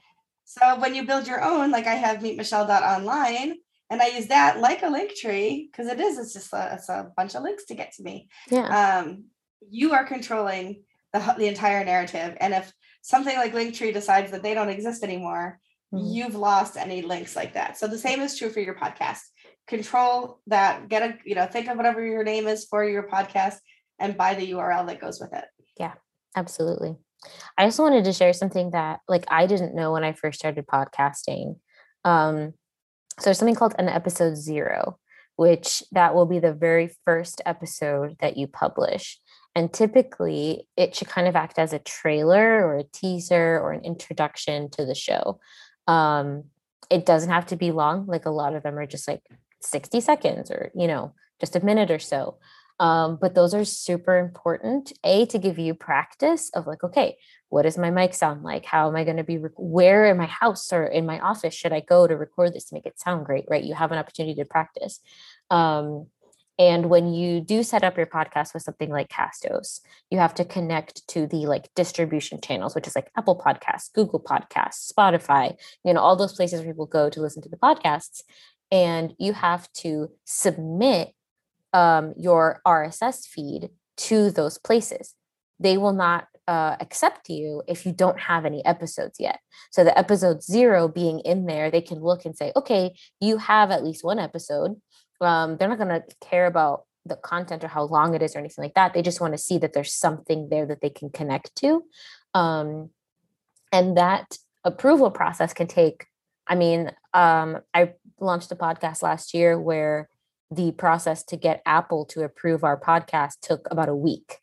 So 0.45 0.79
when 0.79 0.95
you 0.95 1.05
build 1.05 1.27
your 1.27 1.43
own, 1.43 1.71
like 1.71 1.87
I 1.87 1.95
have 1.95 2.19
meetmichelle.online, 2.19 3.55
and 3.89 4.01
I 4.01 4.07
use 4.07 4.27
that 4.27 4.59
like 4.59 4.83
a 4.83 4.89
link 4.89 5.15
tree 5.15 5.69
because 5.69 5.91
it 5.91 5.99
is, 5.99 6.17
it's 6.17 6.33
just 6.33 6.53
a, 6.53 6.71
it's 6.73 6.89
a 6.89 7.11
bunch 7.15 7.35
of 7.35 7.43
links 7.43 7.65
to 7.65 7.75
get 7.75 7.93
to 7.93 8.03
me. 8.03 8.29
Yeah. 8.49 9.01
Um, 9.03 9.25
you 9.69 9.91
are 9.93 10.05
controlling 10.05 10.83
the, 11.11 11.35
the 11.37 11.47
entire 11.47 11.83
narrative. 11.83 12.37
And 12.39 12.53
if 12.53 12.71
something 13.01 13.35
like 13.35 13.53
Linktree 13.53 13.93
decides 13.93 14.31
that 14.31 14.43
they 14.43 14.53
don't 14.53 14.69
exist 14.69 15.03
anymore, 15.03 15.59
mm-hmm. 15.93 16.05
you've 16.05 16.35
lost 16.35 16.77
any 16.77 17.01
links 17.01 17.35
like 17.35 17.53
that. 17.53 17.77
So 17.77 17.87
the 17.87 17.97
same 17.97 18.21
is 18.21 18.37
true 18.37 18.49
for 18.49 18.59
your 18.59 18.75
podcast. 18.75 19.21
Control 19.67 20.39
that, 20.47 20.89
get 20.89 21.01
a, 21.01 21.17
you 21.25 21.35
know, 21.35 21.45
think 21.45 21.67
of 21.67 21.77
whatever 21.77 22.03
your 22.05 22.23
name 22.23 22.47
is 22.47 22.65
for 22.65 22.83
your 22.83 23.07
podcast 23.07 23.57
and 23.99 24.17
buy 24.17 24.33
the 24.33 24.51
URL 24.51 24.87
that 24.87 24.99
goes 24.99 25.19
with 25.19 25.33
it. 25.33 25.45
Yeah, 25.79 25.93
absolutely. 26.35 26.97
I 27.57 27.65
also 27.65 27.83
wanted 27.83 28.03
to 28.05 28.13
share 28.13 28.33
something 28.33 28.71
that 28.71 28.99
like 29.07 29.25
I 29.29 29.45
didn't 29.45 29.75
know 29.75 29.91
when 29.91 30.03
I 30.03 30.13
first 30.13 30.39
started 30.39 30.65
podcasting. 30.65 31.57
Um, 32.03 32.53
so 33.19 33.25
there's 33.25 33.37
something 33.37 33.55
called 33.55 33.75
an 33.77 33.89
episode 33.89 34.35
zero, 34.35 34.97
which 35.35 35.83
that 35.91 36.15
will 36.15 36.25
be 36.25 36.39
the 36.39 36.53
very 36.53 36.95
first 37.05 37.41
episode 37.45 38.15
that 38.19 38.37
you 38.37 38.47
publish. 38.47 39.19
And 39.55 39.71
typically, 39.71 40.67
it 40.77 40.95
should 40.95 41.09
kind 41.09 41.27
of 41.27 41.35
act 41.35 41.59
as 41.59 41.73
a 41.73 41.79
trailer 41.79 42.65
or 42.65 42.77
a 42.77 42.83
teaser 42.83 43.59
or 43.59 43.73
an 43.73 43.83
introduction 43.83 44.69
to 44.71 44.85
the 44.85 44.95
show. 44.95 45.39
Um, 45.87 46.45
it 46.89 47.05
doesn't 47.05 47.29
have 47.29 47.47
to 47.47 47.55
be 47.55 47.71
long, 47.71 48.05
like 48.05 48.25
a 48.25 48.31
lot 48.31 48.55
of 48.55 48.63
them 48.63 48.77
are 48.77 48.85
just 48.85 49.07
like 49.07 49.23
60 49.61 50.01
seconds 50.01 50.51
or, 50.51 50.71
you 50.75 50.87
know, 50.87 51.13
just 51.39 51.55
a 51.55 51.65
minute 51.65 51.91
or 51.91 51.99
so. 51.99 52.37
Um, 52.79 53.19
but 53.21 53.35
those 53.35 53.53
are 53.53 53.63
super 53.63 54.17
important. 54.17 54.91
A, 55.03 55.27
to 55.27 55.37
give 55.37 55.59
you 55.59 55.75
practice 55.75 56.49
of 56.55 56.65
like, 56.65 56.83
okay, 56.83 57.17
what 57.49 57.61
does 57.61 57.77
my 57.77 57.91
mic 57.91 58.13
sound 58.13 58.41
like? 58.41 58.65
How 58.65 58.87
am 58.87 58.95
I 58.95 59.03
going 59.03 59.17
to 59.17 59.23
be, 59.23 59.37
rec- 59.37 59.51
where 59.55 60.07
in 60.07 60.17
my 60.17 60.25
house 60.25 60.73
or 60.73 60.85
in 60.85 61.05
my 61.05 61.19
office 61.19 61.53
should 61.53 61.73
I 61.73 61.81
go 61.81 62.07
to 62.07 62.17
record 62.17 62.53
this 62.53 62.65
to 62.65 62.73
make 62.73 62.87
it 62.87 62.99
sound 62.99 63.25
great, 63.25 63.45
right? 63.49 63.63
You 63.63 63.75
have 63.75 63.91
an 63.91 63.99
opportunity 63.99 64.33
to 64.35 64.45
practice. 64.45 64.99
Um, 65.51 66.07
and 66.61 66.91
when 66.91 67.11
you 67.11 67.41
do 67.41 67.63
set 67.63 67.83
up 67.83 67.97
your 67.97 68.05
podcast 68.05 68.53
with 68.53 68.61
something 68.61 68.91
like 68.91 69.09
Castos, 69.09 69.79
you 70.11 70.19
have 70.19 70.35
to 70.35 70.45
connect 70.45 71.07
to 71.07 71.25
the 71.25 71.47
like 71.47 71.73
distribution 71.73 72.39
channels, 72.39 72.75
which 72.75 72.85
is 72.85 72.95
like 72.95 73.09
Apple 73.17 73.35
Podcasts, 73.43 73.91
Google 73.91 74.19
Podcasts, 74.19 74.93
Spotify, 74.93 75.55
you 75.83 75.91
know, 75.91 75.99
all 75.99 76.15
those 76.15 76.35
places 76.35 76.59
where 76.59 76.69
people 76.69 76.85
go 76.85 77.09
to 77.09 77.19
listen 77.19 77.41
to 77.41 77.49
the 77.49 77.57
podcasts. 77.57 78.21
And 78.71 79.15
you 79.17 79.33
have 79.33 79.73
to 79.77 80.11
submit 80.25 81.13
um, 81.73 82.13
your 82.15 82.61
RSS 82.65 83.25
feed 83.25 83.71
to 83.97 84.29
those 84.29 84.59
places. 84.59 85.15
They 85.59 85.79
will 85.79 85.93
not 85.93 86.27
uh, 86.47 86.75
accept 86.79 87.27
you 87.27 87.63
if 87.67 87.87
you 87.87 87.91
don't 87.91 88.19
have 88.19 88.45
any 88.45 88.63
episodes 88.65 89.19
yet. 89.19 89.39
So 89.71 89.83
the 89.83 89.97
episode 89.97 90.43
zero 90.43 90.87
being 90.87 91.21
in 91.21 91.47
there, 91.47 91.71
they 91.71 91.81
can 91.81 92.01
look 92.01 92.23
and 92.23 92.37
say, 92.37 92.51
okay, 92.55 92.93
you 93.19 93.37
have 93.37 93.71
at 93.71 93.83
least 93.83 94.03
one 94.03 94.19
episode. 94.19 94.79
Um, 95.21 95.57
they're 95.57 95.69
not 95.69 95.77
going 95.77 95.89
to 95.89 96.03
care 96.19 96.47
about 96.47 96.85
the 97.05 97.15
content 97.15 97.63
or 97.63 97.67
how 97.67 97.83
long 97.83 98.13
it 98.13 98.21
is 98.21 98.35
or 98.35 98.39
anything 98.39 98.63
like 98.63 98.75
that. 98.75 98.93
They 98.93 99.01
just 99.01 99.21
want 99.21 99.33
to 99.33 99.37
see 99.37 99.57
that 99.59 99.73
there's 99.73 99.93
something 99.93 100.49
there 100.49 100.65
that 100.65 100.81
they 100.81 100.89
can 100.89 101.09
connect 101.09 101.55
to. 101.57 101.83
Um, 102.33 102.89
and 103.71 103.97
that 103.97 104.37
approval 104.63 105.11
process 105.11 105.53
can 105.53 105.67
take, 105.67 106.05
I 106.47 106.55
mean, 106.55 106.91
um, 107.13 107.59
I 107.73 107.93
launched 108.19 108.51
a 108.51 108.55
podcast 108.55 109.01
last 109.01 109.33
year 109.33 109.59
where 109.59 110.09
the 110.51 110.71
process 110.73 111.23
to 111.23 111.37
get 111.37 111.61
Apple 111.65 112.05
to 112.05 112.23
approve 112.23 112.63
our 112.63 112.79
podcast 112.79 113.39
took 113.41 113.67
about 113.71 113.89
a 113.89 113.95
week. 113.95 114.39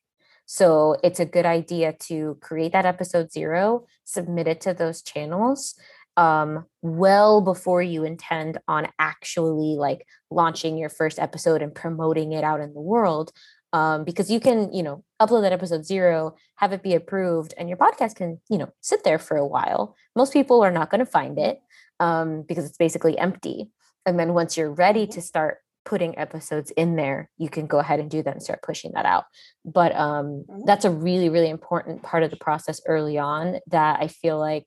So 0.47 0.97
it's 1.05 1.21
a 1.21 1.27
good 1.27 1.45
idea 1.45 1.93
to 2.05 2.39
create 2.41 2.73
that 2.73 2.87
episode 2.87 3.31
zero, 3.31 3.87
submit 4.05 4.49
it 4.49 4.63
to 4.63 4.73
those 4.73 5.03
channels 5.03 5.75
um, 6.19 6.67
well 6.83 7.41
before 7.41 7.81
you 7.81 8.05
intend 8.05 8.59
on 8.67 8.89
actually 8.99 9.77
like 9.77 10.05
launching 10.31 10.77
your 10.77 10.89
first 10.89 11.19
episode 11.21 11.63
and 11.63 11.73
promoting 11.73 12.33
it 12.33 12.43
out 12.43 12.61
in 12.61 12.75
the 12.75 12.81
world. 12.81 13.33
Um, 13.73 14.05
because 14.05 14.31
you 14.31 14.41
can, 14.41 14.73
you 14.73 14.83
know, 14.83 15.05
upload 15.21 15.43
that 15.43 15.53
episode 15.53 15.85
zero, 15.85 16.35
have 16.57 16.73
it 16.73 16.83
be 16.83 16.95
approved, 16.95 17.53
and 17.57 17.69
your 17.69 17.77
podcast 17.77 18.17
can, 18.17 18.41
you 18.49 18.57
know, 18.57 18.73
sit 18.81 19.05
there 19.05 19.19
for 19.19 19.37
a 19.37 19.47
while. 19.47 19.95
Most 20.17 20.33
people 20.33 20.63
are 20.63 20.71
not 20.71 20.91
going 20.91 21.01
to 21.01 21.11
find 21.11 21.39
it 21.39 21.61
um, 22.01 22.45
because 22.49 22.65
it's 22.65 22.79
basically 22.79 23.17
empty. 23.19 23.71
And 24.07 24.19
then 24.19 24.33
once 24.33 24.57
you're 24.57 24.73
ready 24.73 25.03
mm-hmm. 25.03 25.13
to 25.13 25.21
start 25.21 25.59
putting 25.85 26.19
episodes 26.19 26.71
in 26.73 26.97
there, 26.97 27.31
you 27.37 27.51
can 27.51 27.67
go 27.67 27.79
ahead 27.79 28.01
and 28.01 28.11
do 28.11 28.23
that 28.23 28.35
and 28.35 28.43
start 28.43 28.63
pushing 28.63 28.93
that 28.95 29.05
out. 29.05 29.25
But 29.67 29.95
um, 29.95 30.45
mm-hmm. 30.49 30.63
that's 30.65 30.87
a 30.87 30.91
really, 30.91 31.29
really 31.29 31.51
important 31.51 32.03
part 32.03 32.23
of 32.23 32.31
the 32.31 32.37
process 32.37 32.81
early 32.87 33.19
on 33.19 33.61
that 33.69 34.01
I 34.01 34.09
feel 34.09 34.39
like 34.39 34.67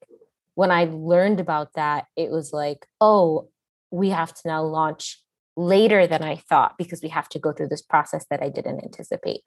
when 0.56 0.72
I 0.72 0.86
learned 0.86 1.40
about 1.40 1.74
that, 1.76 2.06
it 2.16 2.30
was 2.30 2.54
like, 2.54 2.86
oh, 3.00 3.50
we 3.90 4.10
have 4.10 4.34
to 4.34 4.42
now 4.48 4.64
launch 4.64 5.22
later 5.58 6.08
than 6.08 6.24
I 6.24 6.36
thought 6.36 6.78
because 6.78 7.02
we 7.02 7.10
have 7.10 7.30
to 7.30 7.40
go 7.40 7.52
through 7.52 7.68
this 7.70 7.82
process 7.82 8.26
that 8.30 8.42
I 8.42 8.50
didn't 8.50 8.84
anticipate. 8.84 9.42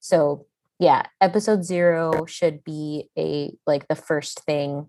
So, 0.00 0.46
yeah, 0.78 1.02
episode 1.20 1.64
zero 1.64 2.24
should 2.26 2.62
be 2.62 3.10
a 3.18 3.52
like 3.66 3.88
the 3.88 3.96
first 3.96 4.40
thing 4.44 4.86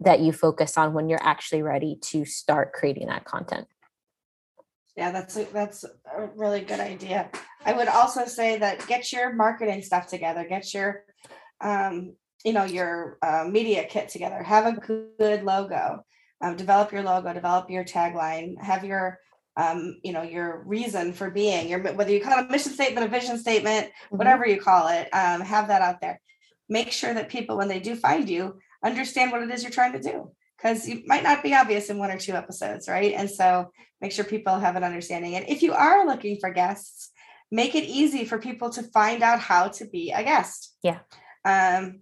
that 0.00 0.20
you 0.20 0.32
focus 0.32 0.76
on 0.76 0.92
when 0.92 1.08
you're 1.08 1.22
actually 1.22 1.62
ready 1.62 1.96
to 2.00 2.24
start 2.24 2.72
creating 2.72 3.08
that 3.08 3.24
content. 3.24 3.66
Yeah, 4.96 5.12
that's 5.12 5.36
a, 5.36 5.44
that's 5.44 5.84
a 5.84 6.26
really 6.34 6.60
good 6.60 6.80
idea. 6.80 7.30
I 7.64 7.72
would 7.72 7.86
also 7.86 8.26
say 8.26 8.58
that 8.58 8.84
get 8.88 9.12
your 9.12 9.32
marketing 9.32 9.82
stuff 9.82 10.08
together. 10.08 10.44
Get 10.48 10.74
your, 10.74 11.04
um, 11.60 12.16
you 12.44 12.52
know, 12.52 12.64
your 12.64 13.18
uh, 13.22 13.44
media 13.48 13.84
kit 13.88 14.08
together. 14.08 14.42
Have 14.42 14.66
a 14.66 14.72
good 14.72 15.42
logo. 15.42 16.04
Um, 16.40 16.56
develop 16.56 16.92
your 16.92 17.02
logo. 17.02 17.32
Develop 17.32 17.70
your 17.70 17.84
tagline. 17.84 18.62
Have 18.62 18.84
your 18.84 19.18
um, 19.58 19.98
you 20.04 20.12
know, 20.12 20.22
your 20.22 20.62
reason 20.64 21.12
for 21.12 21.30
being, 21.30 21.68
your 21.68 21.80
whether 21.94 22.12
you 22.12 22.20
call 22.20 22.38
it 22.38 22.46
a 22.46 22.48
mission 22.48 22.72
statement, 22.72 23.04
a 23.04 23.10
vision 23.10 23.36
statement, 23.38 23.86
mm-hmm. 23.86 24.16
whatever 24.16 24.46
you 24.46 24.60
call 24.60 24.86
it, 24.86 25.08
um, 25.12 25.40
have 25.40 25.66
that 25.66 25.82
out 25.82 26.00
there. 26.00 26.20
Make 26.68 26.92
sure 26.92 27.12
that 27.12 27.28
people, 27.28 27.56
when 27.56 27.66
they 27.66 27.80
do 27.80 27.96
find 27.96 28.30
you, 28.30 28.60
understand 28.84 29.32
what 29.32 29.42
it 29.42 29.50
is 29.50 29.64
you're 29.64 29.72
trying 29.72 29.94
to 29.94 30.00
do 30.00 30.30
because 30.56 30.88
you 30.88 31.02
might 31.06 31.24
not 31.24 31.42
be 31.42 31.54
obvious 31.54 31.90
in 31.90 31.98
one 31.98 32.10
or 32.10 32.18
two 32.18 32.34
episodes, 32.34 32.88
right? 32.88 33.14
And 33.14 33.28
so 33.28 33.72
make 34.00 34.12
sure 34.12 34.24
people 34.24 34.58
have 34.58 34.76
an 34.76 34.84
understanding. 34.84 35.34
And 35.34 35.48
if 35.48 35.62
you 35.62 35.72
are 35.72 36.06
looking 36.06 36.38
for 36.38 36.50
guests, 36.50 37.10
make 37.50 37.74
it 37.74 37.84
easy 37.84 38.24
for 38.24 38.38
people 38.38 38.70
to 38.70 38.82
find 38.82 39.22
out 39.22 39.40
how 39.40 39.68
to 39.68 39.86
be 39.86 40.12
a 40.12 40.22
guest. 40.22 40.76
Yeah. 40.82 40.98
Um, 41.44 42.00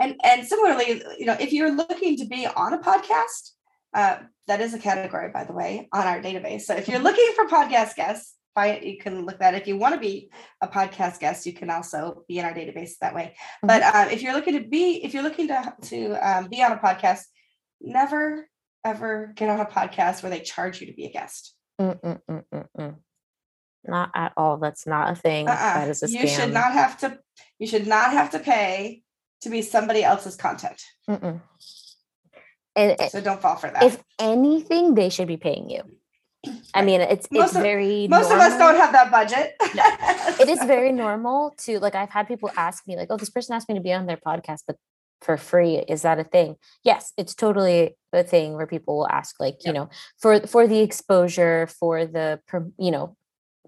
and 0.00 0.16
and 0.24 0.46
similarly, 0.46 1.02
you 1.18 1.26
know, 1.26 1.36
if 1.38 1.52
you're 1.52 1.70
looking 1.70 2.16
to 2.16 2.24
be 2.24 2.46
on 2.46 2.72
a 2.72 2.78
podcast, 2.78 3.50
uh, 3.94 4.18
that 4.46 4.60
is 4.60 4.74
a 4.74 4.78
category, 4.78 5.30
by 5.30 5.44
the 5.44 5.52
way, 5.52 5.88
on 5.92 6.06
our 6.06 6.20
database. 6.20 6.62
So 6.62 6.74
if 6.74 6.88
you're 6.88 6.98
looking 6.98 7.28
for 7.36 7.46
podcast 7.46 7.94
guests, 7.94 8.34
find 8.54 8.82
you 8.82 8.98
can 8.98 9.26
look 9.26 9.38
that. 9.38 9.54
If 9.54 9.66
you 9.66 9.76
want 9.76 9.94
to 9.94 10.00
be 10.00 10.30
a 10.60 10.68
podcast 10.68 11.20
guest, 11.20 11.46
you 11.46 11.52
can 11.52 11.70
also 11.70 12.24
be 12.26 12.38
in 12.38 12.44
our 12.44 12.54
database 12.54 12.92
that 13.00 13.14
way. 13.14 13.34
Mm-hmm. 13.36 13.66
But 13.66 13.82
uh, 13.82 14.08
if 14.10 14.22
you're 14.22 14.32
looking 14.32 14.54
to 14.54 14.66
be, 14.66 15.04
if 15.04 15.14
you're 15.14 15.22
looking 15.22 15.48
to 15.48 15.74
to 15.82 16.14
um, 16.14 16.48
be 16.48 16.62
on 16.62 16.72
a 16.72 16.78
podcast, 16.78 17.22
never 17.80 18.48
ever 18.84 19.32
get 19.36 19.50
on 19.50 19.60
a 19.60 19.66
podcast 19.66 20.22
where 20.22 20.30
they 20.30 20.40
charge 20.40 20.80
you 20.80 20.86
to 20.86 20.94
be 20.94 21.04
a 21.04 21.12
guest. 21.12 21.54
Mm-mm-mm-mm. 21.80 22.96
Not 23.84 24.10
at 24.14 24.32
all. 24.36 24.56
That's 24.58 24.86
not 24.86 25.12
a 25.12 25.14
thing. 25.14 25.48
Uh-uh. 25.48 25.54
That 25.56 25.88
is 25.88 26.02
a 26.02 26.06
scam. 26.06 26.22
You 26.22 26.28
should 26.28 26.52
not 26.52 26.72
have 26.72 26.98
to. 27.00 27.18
You 27.58 27.66
should 27.66 27.86
not 27.86 28.12
have 28.12 28.30
to 28.30 28.38
pay 28.38 29.02
to 29.42 29.50
be 29.50 29.62
somebody 29.62 30.02
else's 30.02 30.36
content. 30.36 30.82
Mm-mm. 31.08 31.40
And 32.76 32.96
eh, 32.98 33.08
so 33.08 33.20
don't 33.20 33.40
fall 33.40 33.56
for 33.56 33.70
that. 33.70 33.82
If 33.82 34.02
anything, 34.18 34.94
they 34.94 35.08
should 35.08 35.28
be 35.28 35.36
paying 35.36 35.70
you. 35.70 35.82
I 36.72 36.82
mean, 36.82 37.02
it's 37.02 37.30
most 37.30 37.48
it's 37.48 37.56
of, 37.56 37.62
very 37.62 38.08
most 38.08 38.30
normal. 38.30 38.46
of 38.46 38.52
us 38.52 38.58
don't 38.58 38.76
have 38.76 38.92
that 38.92 39.10
budget. 39.10 39.56
it 40.40 40.48
is 40.48 40.62
very 40.64 40.90
normal 40.90 41.54
to 41.58 41.78
like. 41.80 41.94
I've 41.94 42.08
had 42.08 42.28
people 42.28 42.50
ask 42.56 42.86
me 42.86 42.96
like, 42.96 43.08
"Oh, 43.10 43.18
this 43.18 43.28
person 43.28 43.54
asked 43.54 43.68
me 43.68 43.74
to 43.74 43.80
be 43.82 43.92
on 43.92 44.06
their 44.06 44.16
podcast, 44.16 44.62
but 44.66 44.76
for 45.20 45.36
free 45.36 45.76
is 45.88 46.02
that 46.02 46.18
a 46.18 46.24
thing 46.24 46.56
yes 46.82 47.12
it's 47.16 47.34
totally 47.34 47.94
a 48.12 48.22
thing 48.22 48.54
where 48.54 48.66
people 48.66 48.96
will 48.96 49.08
ask 49.08 49.38
like 49.38 49.56
yep. 49.60 49.66
you 49.66 49.72
know 49.72 49.88
for 50.18 50.40
for 50.46 50.66
the 50.66 50.80
exposure 50.80 51.66
for 51.66 52.06
the 52.06 52.40
you 52.78 52.90
know 52.90 53.16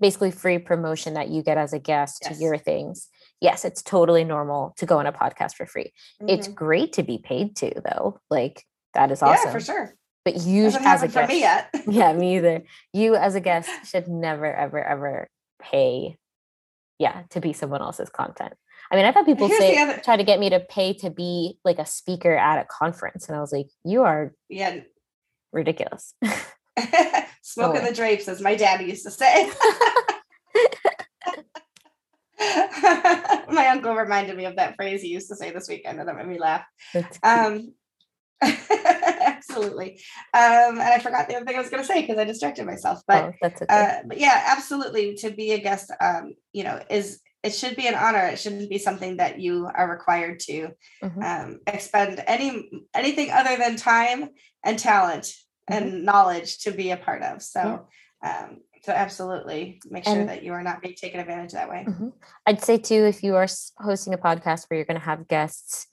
basically 0.01 0.31
free 0.31 0.59
promotion 0.59 1.15
that 1.15 1.29
you 1.29 1.43
get 1.43 1.59
as 1.59 1.73
a 1.73 1.79
guest 1.79 2.23
yes. 2.23 2.39
to 2.39 2.43
your 2.43 2.57
things 2.57 3.09
yes 3.43 3.65
it's 3.65 3.83
totally 3.83 4.25
normal 4.25 4.73
to 4.79 4.87
go 4.87 4.99
on 4.99 5.07
a 5.07 5.13
podcast 5.13 5.55
for 5.55 5.67
free 5.67 5.93
mm-hmm. 6.21 6.29
it's 6.29 6.49
great 6.49 6.95
to 6.95 7.03
be 7.03 7.19
paid 7.19 7.55
to 7.57 7.71
though 7.85 8.19
like 8.31 8.65
that 8.95 9.11
is 9.11 9.23
awesome 9.23 9.49
yeah 9.49 9.53
for 9.53 9.61
sure 9.61 9.95
but 10.25 10.41
you 10.41 10.67
as 10.67 11.03
a 11.03 11.09
guest 11.09 11.29
me 11.29 11.41
yeah 11.89 12.13
me 12.13 12.37
either 12.37 12.63
you 12.93 13.17
as 13.17 13.35
a 13.35 13.41
guest 13.41 13.69
should 13.85 14.09
never 14.09 14.47
ever 14.47 14.83
ever 14.83 15.29
pay 15.61 16.17
yeah 16.99 17.23
to 17.31 17.41
be 17.41 17.53
someone 17.53 17.83
else's 17.83 18.09
content 18.09 18.55
I 18.91 18.97
mean, 18.97 19.07
I've 19.07 19.15
had 19.15 19.25
people 19.25 19.49
Here's 19.49 19.59
say 19.59 19.79
other- 19.79 20.01
try 20.05 20.17
to 20.19 20.25
get 20.25 20.39
me 20.39 20.51
to 20.51 20.61
pay 20.61 20.93
to 20.95 21.09
be 21.09 21.59
like 21.65 21.79
a 21.79 21.87
speaker 21.87 22.37
at 22.37 22.61
a 22.61 22.67
conference, 22.67 23.27
and 23.27 23.35
I 23.35 23.41
was 23.41 23.51
like, 23.51 23.69
"You 23.85 24.03
are 24.03 24.35
yeah 24.51 24.81
ridiculous." 25.51 26.15
Smoking 27.43 27.81
oh. 27.83 27.87
the 27.87 27.95
drapes, 27.95 28.29
as 28.29 28.43
my 28.43 28.55
dad 28.55 28.83
used 28.83 29.05
to 29.05 29.11
say. 29.11 29.51
my 33.53 33.69
uncle 33.71 33.95
reminded 33.95 34.37
me 34.37 34.47
of 34.47 34.57
that 34.57 34.77
phrase 34.77 35.03
he 35.03 35.09
used 35.09 35.29
to 35.29 35.37
say 35.37 35.51
this 35.51 35.69
weekend, 35.69 36.01
and 36.01 36.09
that 36.09 36.17
made 36.17 36.27
me 36.27 36.39
laugh. 36.39 36.65
Um, 37.23 37.75
absolutely. 38.43 40.01
Um, 40.35 40.79
and 40.79 40.81
I 40.81 40.99
forgot 40.99 41.29
the 41.29 41.37
other 41.37 41.45
thing 41.45 41.57
I 41.57 41.61
was 41.61 41.71
going 41.71 41.83
to 41.83 41.87
say 41.87 42.01
because 42.01 42.19
I 42.19 42.25
distracted 42.25 42.67
myself. 42.67 43.01
But, 43.07 43.25
oh, 43.25 43.33
that's 43.41 43.63
okay. 43.63 43.75
uh, 43.75 44.03
but 44.07 44.19
yeah, 44.19 44.45
absolutely. 44.49 45.15
To 45.17 45.31
be 45.31 45.53
a 45.53 45.59
guest, 45.59 45.93
um, 46.01 46.35
you 46.53 46.65
know, 46.65 46.81
is 46.91 47.21
it 47.43 47.55
should 47.55 47.77
be 47.77 47.89
an 47.89 47.95
honor. 47.95 48.27
It 48.27 48.39
shouldn't 48.39 48.71
be 48.71 48.79
something 48.79 49.17
that 49.17 49.41
you 49.41 49.69
are 49.73 49.91
required 49.91 50.41
to 50.41 50.71
mm-hmm. 51.03 51.23
um, 51.23 51.61
expend 51.67 52.23
any 52.27 52.71
anything 52.95 53.31
other 53.31 53.57
than 53.57 53.77
time 53.77 54.31
and 54.65 54.79
talent 54.79 55.25
mm-hmm. 55.25 55.75
and 55.75 56.05
knowledge 56.05 56.61
to 56.61 56.73
be 56.73 56.91
a 56.91 56.97
part 56.97 57.23
of. 57.23 57.43
So, 57.43 57.87
yeah. 58.23 58.45
um, 58.45 58.59
so 58.85 58.93
absolutely 58.93 59.81
make 59.91 60.05
sure 60.05 60.15
and, 60.15 60.29
that 60.29 60.43
you 60.43 60.53
are 60.53 60.63
not 60.63 60.83
being 60.83 60.95
taken 60.95 61.21
advantage 61.21 61.53
of 61.53 61.53
that 61.53 61.71
way. 61.71 61.85
Mm-hmm. 61.89 62.09
I'd 62.47 62.63
say 62.63 62.79
too, 62.79 63.05
if 63.05 63.23
you 63.23 63.37
are 63.37 63.47
hosting 63.79 64.15
a 64.15 64.19
podcast 64.19 64.67
where 64.69 64.77
you're 64.77 64.87
going 64.87 65.01
to 65.01 65.07
have 65.07 65.29
guests, 65.29 65.87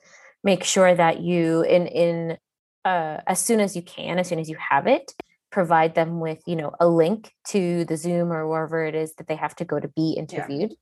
make 0.43 0.63
sure 0.63 0.93
that 0.93 1.19
you 1.19 1.61
in 1.61 1.87
in 1.87 2.37
uh, 2.85 3.17
as 3.27 3.39
soon 3.39 3.59
as 3.59 3.75
you 3.75 3.81
can, 3.81 4.19
as 4.19 4.27
soon 4.27 4.39
as 4.39 4.49
you 4.49 4.57
have 4.57 4.87
it, 4.87 5.13
provide 5.51 5.95
them 5.95 6.19
with 6.19 6.41
you 6.47 6.55
know 6.55 6.73
a 6.79 6.87
link 6.87 7.31
to 7.49 7.85
the 7.85 7.97
Zoom 7.97 8.31
or 8.31 8.47
wherever 8.47 8.83
it 8.83 8.95
is 8.95 9.13
that 9.15 9.27
they 9.27 9.35
have 9.35 9.55
to 9.57 9.65
go 9.65 9.79
to 9.79 9.87
be 9.87 10.13
interviewed. 10.13 10.71
Yeah 10.71 10.77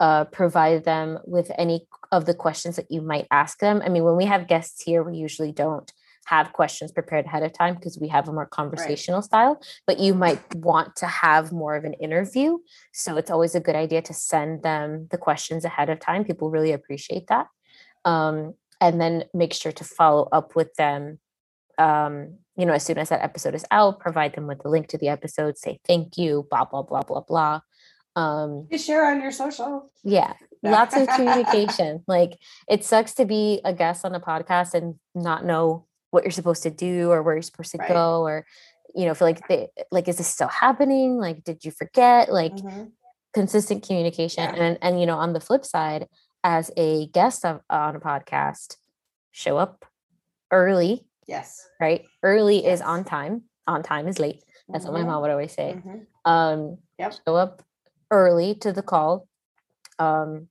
uh, 0.00 0.24
provide 0.24 0.84
them 0.84 1.18
with 1.24 1.50
any 1.56 1.86
of 2.12 2.26
the 2.26 2.34
questions 2.34 2.76
that 2.76 2.90
you 2.90 3.00
might 3.00 3.26
ask 3.30 3.58
them. 3.58 3.82
I 3.84 3.88
mean, 3.88 4.04
when 4.04 4.16
we 4.16 4.26
have 4.26 4.48
guests 4.48 4.82
here, 4.82 5.02
we 5.02 5.16
usually 5.16 5.52
don't 5.52 5.90
have 6.26 6.52
questions 6.52 6.92
prepared 6.92 7.26
ahead 7.26 7.42
of 7.42 7.52
time 7.52 7.74
because 7.74 7.98
we 7.98 8.08
have 8.08 8.28
a 8.28 8.32
more 8.32 8.46
conversational 8.46 9.18
right. 9.20 9.24
style, 9.24 9.60
but 9.86 9.98
you 9.98 10.14
might 10.14 10.54
want 10.54 10.94
to 10.96 11.06
have 11.06 11.52
more 11.52 11.74
of 11.74 11.84
an 11.84 11.94
interview. 11.94 12.58
So 12.92 13.16
it's 13.16 13.30
always 13.30 13.54
a 13.54 13.60
good 13.60 13.76
idea 13.76 14.02
to 14.02 14.14
send 14.14 14.62
them 14.62 15.08
the 15.10 15.18
questions 15.18 15.64
ahead 15.64 15.88
of 15.88 15.98
time. 15.98 16.24
People 16.24 16.50
really 16.50 16.72
appreciate 16.72 17.28
that. 17.28 17.46
Um, 18.04 18.54
and 18.80 19.00
then 19.00 19.24
make 19.32 19.54
sure 19.54 19.72
to 19.72 19.84
follow 19.84 20.28
up 20.32 20.54
with 20.54 20.74
them 20.74 21.18
um, 21.78 22.38
you 22.56 22.64
know, 22.64 22.72
as 22.72 22.84
soon 22.84 22.98
as 22.98 23.10
that 23.10 23.22
episode 23.22 23.54
is 23.54 23.64
out, 23.70 24.00
provide 24.00 24.34
them 24.34 24.46
with 24.46 24.62
the 24.62 24.68
link 24.68 24.88
to 24.88 24.98
the 24.98 25.08
episode, 25.08 25.58
say 25.58 25.78
thank 25.86 26.16
you, 26.16 26.46
blah, 26.50 26.64
blah, 26.64 26.82
blah, 26.82 27.02
blah, 27.02 27.20
blah. 27.20 27.60
Um, 28.14 28.66
you 28.70 28.78
share 28.78 29.10
on 29.10 29.20
your 29.20 29.30
social. 29.30 29.90
Yeah. 30.02 30.32
Lots 30.62 30.96
of 30.96 31.06
communication. 31.16 32.02
like 32.08 32.38
it 32.68 32.82
sucks 32.84 33.12
to 33.14 33.26
be 33.26 33.60
a 33.64 33.74
guest 33.74 34.04
on 34.04 34.14
a 34.14 34.20
podcast 34.20 34.72
and 34.72 34.94
not 35.14 35.44
know 35.44 35.86
what 36.16 36.24
you're 36.24 36.30
supposed 36.32 36.62
to 36.64 36.70
do 36.70 37.10
or 37.10 37.22
where 37.22 37.34
you're 37.34 37.42
supposed 37.42 37.72
to 37.72 37.78
right. 37.78 37.88
go 37.88 38.22
or 38.22 38.44
you 38.94 39.04
know 39.04 39.14
feel 39.14 39.28
like 39.28 39.46
they 39.48 39.68
like 39.90 40.08
is 40.08 40.16
this 40.16 40.26
still 40.26 40.48
happening 40.48 41.18
like 41.18 41.44
did 41.44 41.64
you 41.64 41.70
forget 41.70 42.32
like 42.32 42.54
mm-hmm. 42.54 42.84
consistent 43.34 43.86
communication 43.86 44.42
yeah. 44.42 44.62
and 44.62 44.78
and 44.82 45.00
you 45.00 45.06
know 45.06 45.18
on 45.18 45.32
the 45.32 45.40
flip 45.40 45.64
side 45.64 46.08
as 46.42 46.70
a 46.76 47.06
guest 47.08 47.44
of, 47.44 47.60
on 47.68 47.94
a 47.94 48.00
podcast 48.00 48.76
show 49.32 49.56
up 49.56 49.84
early 50.50 51.06
Yes. 51.26 51.68
Right. 51.80 52.04
Early 52.22 52.62
yes. 52.62 52.80
is 52.80 52.82
on 52.82 53.04
time. 53.04 53.42
On 53.66 53.82
time 53.82 54.08
is 54.08 54.18
late. 54.18 54.42
That's 54.68 54.84
mm-hmm. 54.84 54.92
what 54.92 54.98
my 54.98 55.00
mm-hmm. 55.00 55.10
mom 55.10 55.22
would 55.22 55.30
always 55.30 55.52
say. 55.52 55.74
Mm-hmm. 55.76 56.30
Um, 56.30 56.78
yep. 56.98 57.14
Show 57.26 57.36
up 57.36 57.62
early 58.10 58.54
to 58.56 58.72
the 58.72 58.82
call. 58.82 59.28
Um, 59.98 60.48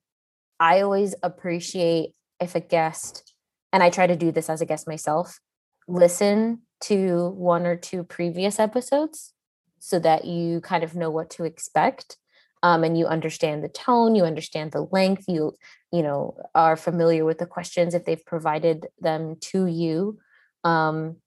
I 0.60 0.82
always 0.82 1.16
appreciate 1.24 2.14
if 2.40 2.56
a 2.56 2.60
guest, 2.60 3.34
and 3.72 3.84
I 3.84 3.90
try 3.90 4.08
to 4.08 4.16
do 4.16 4.32
this 4.32 4.50
as 4.50 4.62
a 4.62 4.66
guest 4.66 4.88
myself, 4.88 5.40
listen 5.88 6.62
to 6.82 7.30
one 7.30 7.66
or 7.66 7.76
two 7.76 8.04
previous 8.04 8.60
episodes 8.60 9.34
so 9.80 10.00
that 10.00 10.26
you 10.26 10.62
kind 10.62 10.84
of 10.84 10.96
know 10.96 11.10
what 11.10 11.30
to 11.32 11.44
expect. 11.44 12.18
Um, 12.64 12.84
and 12.84 12.98
you 12.98 13.06
understand 13.06 13.64
the 13.64 13.70
tone, 13.70 14.16
you 14.16 14.24
understand 14.24 14.72
the 14.72 14.88
length, 14.92 15.26
you 15.28 15.54
you 15.92 16.02
know 16.02 16.38
are 16.56 16.76
familiar 16.76 17.24
with 17.24 17.38
the 17.38 17.46
questions 17.46 17.94
if 17.94 18.06
they've 18.06 18.26
provided 18.26 18.88
them 19.00 19.36
to 19.40 19.68
you 19.68 20.18
um, 20.66 21.18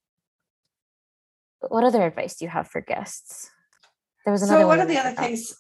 what 1.61 1.85
other 1.85 2.03
advice 2.03 2.37
do 2.37 2.45
you 2.45 2.51
have 2.51 2.69
for 2.69 2.81
guests? 2.81 3.51
There 4.25 4.33
was 4.33 4.43
another. 4.43 4.63
So 4.63 4.67
one, 4.67 4.79
one 4.79 4.81
of 4.81 4.89
the 4.89 4.99
other 4.99 5.15
things, 5.15 5.57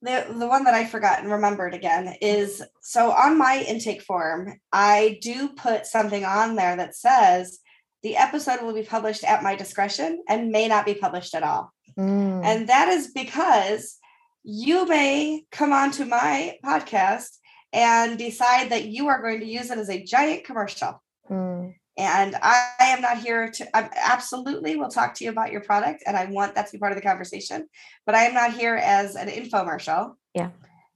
the 0.00 0.26
the 0.38 0.46
one 0.46 0.64
that 0.64 0.74
I 0.74 0.86
forgot 0.86 1.20
and 1.20 1.30
remembered 1.30 1.74
again 1.74 2.16
is 2.22 2.62
so 2.80 3.10
on 3.10 3.36
my 3.36 3.64
intake 3.68 4.02
form, 4.02 4.60
I 4.72 5.18
do 5.20 5.48
put 5.48 5.86
something 5.86 6.24
on 6.24 6.54
there 6.54 6.76
that 6.76 6.94
says 6.94 7.58
the 8.04 8.16
episode 8.16 8.62
will 8.62 8.74
be 8.74 8.82
published 8.82 9.24
at 9.24 9.42
my 9.42 9.56
discretion 9.56 10.22
and 10.28 10.52
may 10.52 10.68
not 10.68 10.84
be 10.84 10.94
published 10.94 11.34
at 11.34 11.42
all. 11.42 11.72
Mm. 11.98 12.44
And 12.44 12.68
that 12.68 12.88
is 12.88 13.08
because 13.08 13.98
you 14.44 14.86
may 14.86 15.44
come 15.50 15.72
onto 15.72 16.04
my 16.04 16.58
podcast 16.62 17.38
and 17.72 18.18
decide 18.18 18.70
that 18.70 18.84
you 18.84 19.08
are 19.08 19.22
going 19.22 19.40
to 19.40 19.46
use 19.46 19.70
it 19.70 19.78
as 19.78 19.88
a 19.88 20.04
giant 20.04 20.44
commercial. 20.44 21.02
Mm. 21.30 21.74
And 21.96 22.36
I, 22.42 22.68
I 22.78 22.86
am 22.88 23.00
not 23.00 23.18
here 23.18 23.50
to, 23.50 23.76
I 23.76 23.88
absolutely 23.96 24.76
will 24.76 24.88
talk 24.88 25.14
to 25.14 25.24
you 25.24 25.30
about 25.30 25.50
your 25.50 25.62
product 25.62 26.02
and 26.06 26.14
I 26.14 26.26
want 26.26 26.54
that 26.56 26.66
to 26.66 26.72
be 26.72 26.78
part 26.78 26.92
of 26.92 26.96
the 26.96 27.02
conversation, 27.02 27.66
but 28.04 28.14
I 28.14 28.24
am 28.24 28.34
not 28.34 28.52
here 28.52 28.76
as 28.76 29.16
an 29.16 29.28
infomercial. 29.28 30.12
Yeah. 30.34 30.50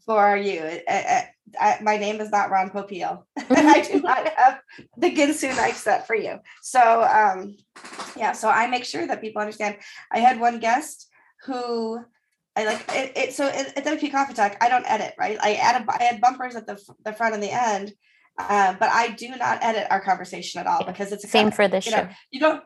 For 0.05 0.37
you. 0.37 0.61
I, 0.63 0.83
I, 0.89 1.29
my 1.83 1.97
name 1.97 2.21
is 2.21 2.31
not 2.31 2.51
Ron 2.51 2.71
Popeil, 2.71 3.25
and 3.37 3.47
I 3.69 3.81
do 3.81 4.01
not 4.01 4.29
have 4.37 4.61
the 4.97 5.15
Ginsu 5.15 5.55
knife 5.57 5.77
set 5.77 6.07
for 6.07 6.15
you. 6.15 6.39
So, 6.63 7.03
um, 7.03 7.57
yeah, 8.17 8.33
so 8.33 8.49
I 8.49 8.67
make 8.67 8.85
sure 8.85 9.07
that 9.07 9.21
people 9.21 9.41
understand. 9.41 9.77
I 10.11 10.19
had 10.19 10.41
one 10.41 10.59
guest 10.59 11.09
who 11.45 12.01
I 12.57 12.65
like 12.65 12.85
it, 12.95 13.13
it 13.17 13.35
so 13.35 13.47
at 13.47 13.85
WP 13.85 14.11
Coffee 14.11 14.35
Talk, 14.35 14.57
I 14.61 14.69
don't 14.69 14.89
edit, 14.91 15.15
right? 15.19 15.39
I 15.41 15.55
added 15.55 15.87
I 15.89 16.03
had 16.03 16.21
bumpers 16.21 16.57
at 16.57 16.67
the 16.67 16.79
the 17.05 17.13
front 17.13 17.35
and 17.35 17.43
the 17.43 17.53
end 17.53 17.93
uh, 18.39 18.75
but 18.79 18.89
I 18.91 19.09
do 19.09 19.29
not 19.31 19.63
edit 19.63 19.89
our 19.91 20.01
conversation 20.01 20.61
at 20.61 20.67
all 20.67 20.85
because 20.85 21.13
it's 21.13 21.29
same 21.29 21.51
for 21.51 21.67
this 21.67 21.87
you 21.87 21.93
show. 21.93 22.03
Know, 22.05 22.09
you 22.31 22.41
don't, 22.41 22.63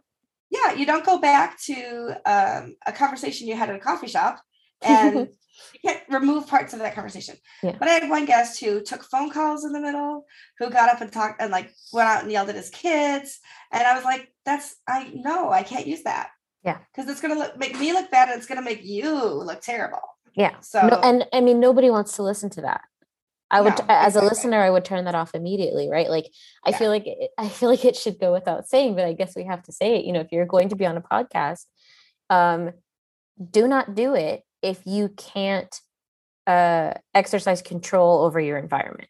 yeah, 0.51 0.75
you 0.75 0.85
don't 0.85 1.05
go 1.05 1.19
back 1.19 1.59
to 1.63 2.21
um, 2.27 2.77
a 2.87 2.93
conversation 2.93 3.49
you 3.49 3.57
had 3.57 3.71
at 3.71 3.77
a 3.77 3.79
coffee 3.79 4.07
shop 4.07 4.41
and 4.83 5.29
you 5.75 5.81
can't 5.85 6.03
remove 6.09 6.47
parts 6.47 6.73
of 6.73 6.81
that 6.81 6.95
conversation. 6.95 7.37
Yeah. 7.63 7.77
But 7.79 7.89
I 7.89 7.93
had 7.93 8.11
one 8.11 8.25
guest 8.25 8.61
who 8.61 8.83
took 8.83 9.05
phone 9.05 9.31
calls 9.31 9.65
in 9.65 9.73
the 9.73 9.81
middle, 9.81 10.25
who 10.59 10.71
got 10.71 10.91
up 10.91 11.01
and 11.01 11.13
talked 11.13 11.41
and 11.41 11.51
like 11.51 11.73
went 11.93 12.09
out 12.09 12.23
and 12.23 12.33
yelled 12.33 12.49
at 12.49 12.55
his 12.55 12.71
kids, 12.71 13.41
and 13.73 13.83
I 13.83 13.95
was 13.95 14.05
like, 14.05 14.33
"That's 14.45 14.77
I 14.89 15.11
know 15.15 15.51
I 15.51 15.63
can't 15.63 15.87
use 15.87 16.03
that." 16.05 16.31
Yeah, 16.65 16.79
because 16.95 17.11
it's 17.11 17.21
gonna 17.21 17.35
look, 17.35 17.57
make 17.59 17.79
me 17.79 17.93
look 17.93 18.11
bad, 18.11 18.29
and 18.29 18.39
it's 18.39 18.47
gonna 18.47 18.63
make 18.63 18.85
you 18.85 19.15
look 19.23 19.61
terrible. 19.61 20.01
Yeah. 20.35 20.61
So 20.61 20.87
no, 20.87 20.97
and 20.97 21.27
I 21.33 21.41
mean, 21.41 21.61
nobody 21.61 21.91
wants 21.91 22.17
to 22.17 22.23
listen 22.23 22.51
to 22.51 22.63
that. 22.63 22.83
I 23.53 23.61
would, 23.61 23.79
no, 23.79 23.85
as 23.87 24.17
a 24.17 24.23
listener, 24.23 24.63
I 24.63 24.71
would 24.71 24.85
turn 24.85 25.05
that 25.05 25.15
off 25.15 25.35
immediately, 25.35 25.91
right? 25.91 26.09
Like, 26.09 26.31
I 26.65 26.71
yeah. 26.71 26.79
feel 26.79 26.89
like 26.89 27.07
it, 27.07 27.31
I 27.37 27.51
feel 27.51 27.69
like 27.69 27.85
it 27.85 27.97
should 27.97 28.19
go 28.19 28.33
without 28.33 28.67
saying, 28.67 28.97
but 28.97 29.05
I 29.05 29.13
guess 29.13 29.37
we 29.37 29.45
have 29.45 29.63
to 29.65 29.73
say 29.73 29.97
it. 29.99 30.07
You 30.07 30.15
know, 30.15 30.21
if 30.21 30.33
you're 30.33 30.47
going 30.47 30.71
to 30.71 30.77
be 30.77 30.87
on 30.87 30.97
a 30.97 31.03
podcast, 31.03 31.67
um, 32.31 32.73
do 33.51 33.69
not 33.69 33.95
do 33.95 34.15
it 34.15 34.43
if 34.63 34.81
you 34.87 35.09
can't 35.09 35.75
uh, 36.47 36.95
exercise 37.15 37.63
control 37.63 38.25
over 38.25 38.41
your 38.41 38.59
environment. 38.59 39.09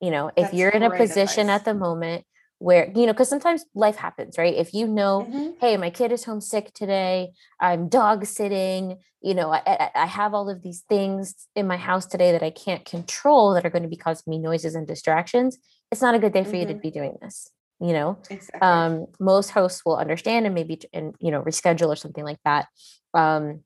You 0.00 0.10
know, 0.10 0.28
if 0.28 0.34
That's 0.36 0.54
you're 0.54 0.70
in 0.70 0.82
a 0.82 0.90
position 0.90 1.48
advice. 1.48 1.60
at 1.60 1.64
the 1.64 1.74
moment 1.74 2.24
where 2.58 2.90
you 2.94 3.06
know 3.06 3.12
because 3.12 3.28
sometimes 3.28 3.64
life 3.74 3.96
happens 3.96 4.38
right 4.38 4.54
if 4.54 4.72
you 4.72 4.86
know 4.86 5.26
mm-hmm. 5.28 5.50
hey 5.60 5.76
my 5.76 5.90
kid 5.90 6.12
is 6.12 6.24
homesick 6.24 6.72
today 6.72 7.32
i'm 7.60 7.88
dog 7.88 8.24
sitting 8.24 8.96
you 9.20 9.34
know 9.34 9.52
I, 9.52 9.90
I 9.94 10.06
have 10.06 10.34
all 10.34 10.48
of 10.48 10.62
these 10.62 10.84
things 10.88 11.48
in 11.56 11.66
my 11.66 11.76
house 11.76 12.06
today 12.06 12.30
that 12.30 12.44
i 12.44 12.50
can't 12.50 12.84
control 12.84 13.54
that 13.54 13.66
are 13.66 13.70
going 13.70 13.82
to 13.82 13.88
be 13.88 13.96
causing 13.96 14.30
me 14.30 14.38
noises 14.38 14.76
and 14.76 14.86
distractions 14.86 15.58
it's 15.90 16.00
not 16.00 16.14
a 16.14 16.18
good 16.20 16.32
day 16.32 16.44
for 16.44 16.50
mm-hmm. 16.50 16.60
you 16.60 16.66
to 16.66 16.72
mm-hmm. 16.74 16.80
be 16.80 16.90
doing 16.92 17.16
this 17.20 17.50
you 17.80 17.92
know 17.92 18.18
exactly. 18.30 18.60
um, 18.60 19.06
most 19.18 19.50
hosts 19.50 19.84
will 19.84 19.96
understand 19.96 20.46
and 20.46 20.54
maybe 20.54 20.80
and 20.92 21.16
you 21.18 21.32
know 21.32 21.42
reschedule 21.42 21.88
or 21.88 21.96
something 21.96 22.24
like 22.24 22.38
that 22.44 22.66
um, 23.14 23.63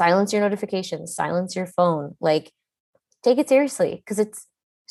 silence 0.00 0.32
your 0.32 0.40
notifications 0.40 1.14
silence 1.14 1.54
your 1.54 1.66
phone 1.66 2.16
like 2.20 2.52
take 3.22 3.36
it 3.36 3.50
seriously 3.50 3.96
because 3.96 4.18
it's 4.18 4.46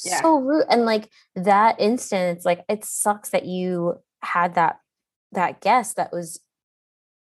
yeah. 0.06 0.22
so 0.22 0.38
rude 0.38 0.66
and 0.70 0.86
like 0.86 1.10
that 1.36 1.76
instance 1.80 2.46
like 2.46 2.64
it 2.70 2.86
sucks 2.86 3.30
that 3.30 3.46
you 3.48 3.96
had 4.22 4.54
that 4.54 4.78
that 5.32 5.62
guest 5.62 5.96
that 5.96 6.14
was 6.14 6.40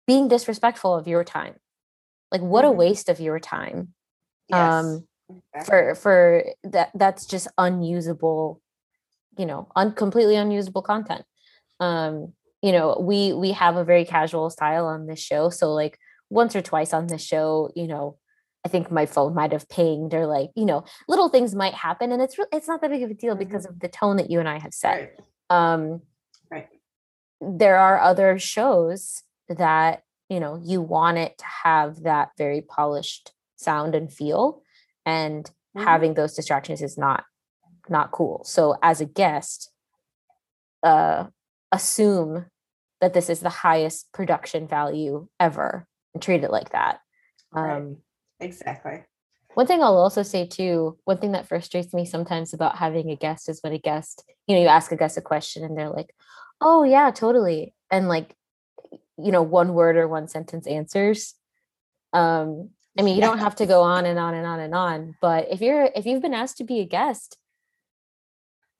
being 0.06 0.28
disrespectful 0.28 0.94
of 0.94 1.08
your 1.08 1.24
time 1.24 1.56
like 2.32 2.41
what 2.41 2.63
mm-hmm. 2.63 2.76
a 2.76 2.84
waste 2.84 3.10
of 3.10 3.20
your 3.20 3.39
time 3.39 3.96
yes. 4.48 4.60
um 4.60 5.08
for 5.65 5.96
for 5.96 6.44
that 6.63 6.91
that's 6.94 7.26
just 7.26 7.48
unusable 7.58 8.62
you 9.39 9.46
know 9.48 9.67
un, 9.76 9.91
completely 9.91 10.36
unusable 10.36 10.84
content 10.84 11.26
um 11.80 12.32
you 12.62 12.72
know 12.72 12.96
we 13.02 13.34
we 13.34 13.52
have 13.54 13.76
a 13.76 13.84
very 13.84 14.06
casual 14.06 14.52
style 14.52 14.86
on 14.86 15.08
this 15.08 15.20
show 15.20 15.50
so 15.50 15.74
like 15.74 15.98
once 16.32 16.56
or 16.56 16.62
twice 16.62 16.94
on 16.94 17.08
this 17.08 17.24
show 17.24 17.70
you 17.76 17.88
know 17.88 18.17
I 18.63 18.70
think 18.70 18.91
my 18.91 19.06
phone 19.06 19.34
might 19.34 19.52
have 19.52 19.67
pinged 19.70 20.13
or 20.13 20.28
like, 20.28 20.52
you 20.56 20.65
know, 20.65 20.84
little 21.08 21.30
things 21.30 21.56
might 21.56 21.74
happen 21.74 22.12
and 22.12 22.22
it's 22.22 22.38
really 22.38 22.50
it's 22.54 22.67
not 22.67 22.82
that 22.82 22.91
big 22.91 23.04
of 23.04 23.10
a 23.10 23.13
deal 23.13 23.34
mm-hmm. 23.34 23.39
because 23.39 23.65
of 23.65 23.80
the 23.80 23.88
tone 23.88 24.17
that 24.17 24.30
you 24.30 24.39
and 24.39 24.48
I 24.48 24.60
have 24.60 24.74
set. 24.74 25.15
Right. 25.50 25.72
Um 25.74 26.02
right. 26.50 26.67
There 27.39 27.78
are 27.78 28.00
other 28.00 28.38
shows 28.38 29.24
that, 29.50 30.04
you 30.30 30.39
know, 30.39 30.62
you 30.63 30.82
want 30.82 31.17
it 31.17 31.38
to 31.39 31.46
have 31.63 32.04
that 32.04 32.30
very 32.38 32.62
polished 32.62 33.32
sound 33.56 33.96
and 33.96 34.13
feel 34.13 34.62
and 35.06 35.46
mm-hmm. 35.46 35.84
having 35.84 36.13
those 36.13 36.36
distractions 36.36 36.82
is 36.82 36.98
not 36.98 37.24
not 37.89 38.12
cool. 38.12 38.44
So 38.44 38.78
as 38.84 39.02
a 39.02 39.06
guest, 39.06 39.72
uh 40.84 41.26
assume 41.72 42.46
that 43.00 43.13
this 43.13 43.30
is 43.30 43.39
the 43.39 43.50
highest 43.50 44.12
production 44.12 44.67
value 44.67 45.28
ever 45.39 45.88
and 46.13 46.21
treat 46.21 46.43
it 46.43 46.52
like 46.52 46.71
that. 46.71 47.00
Um 47.54 47.63
right 47.63 47.97
Exactly. 48.41 49.04
One 49.54 49.67
thing 49.67 49.84
I'll 49.84 49.97
also 49.97 50.24
say 50.24 50.47
too, 50.47 50.97
one 51.06 51.17
thing 51.17 51.34
that 51.34 51.47
frustrates 51.47 51.93
me 51.93 52.06
sometimes 52.06 52.54
about 52.54 52.78
having 52.78 53.12
a 53.12 53.15
guest 53.15 53.50
is 53.50 53.60
when 53.62 53.74
a 53.74 53.78
guest, 53.78 54.24
you 54.47 54.56
know, 54.56 54.62
you 54.62 54.67
ask 54.67 54.91
a 54.91 54.95
guest 54.95 55.17
a 55.17 55.21
question 55.21 55.63
and 55.63 55.78
they're 55.78 55.89
like, 55.89 56.13
oh, 56.62 56.84
yeah, 56.84 57.12
totally. 57.12 57.74
And 57.91 58.08
like, 58.08 58.36
you 59.17 59.32
know, 59.32 59.41
one 59.43 59.74
word 59.74 59.97
or 59.97 60.08
one 60.08 60.28
sentence 60.28 60.67
answers. 60.67 61.36
Um, 62.13 62.69
I 62.97 63.04
mean, 63.04 63.15
you 63.15 63.21
yeah. 63.21 63.28
don't 63.28 63.39
have 63.39 63.56
to 63.58 63.65
go 63.65 63.82
on 63.82 64.06
and 64.06 64.17
on 64.17 64.34
and 64.34 64.45
on 64.45 64.60
and 64.60 64.74
on, 64.74 65.15
but 65.21 65.47
if 65.52 65.62
you're, 65.62 65.89
if 65.95 66.06
you've 66.06 66.21
been 66.21 66.34
asked 66.34 66.58
to 66.58 66.63
be 66.63 66.80
a 66.80 66.86
guest, 66.86 67.38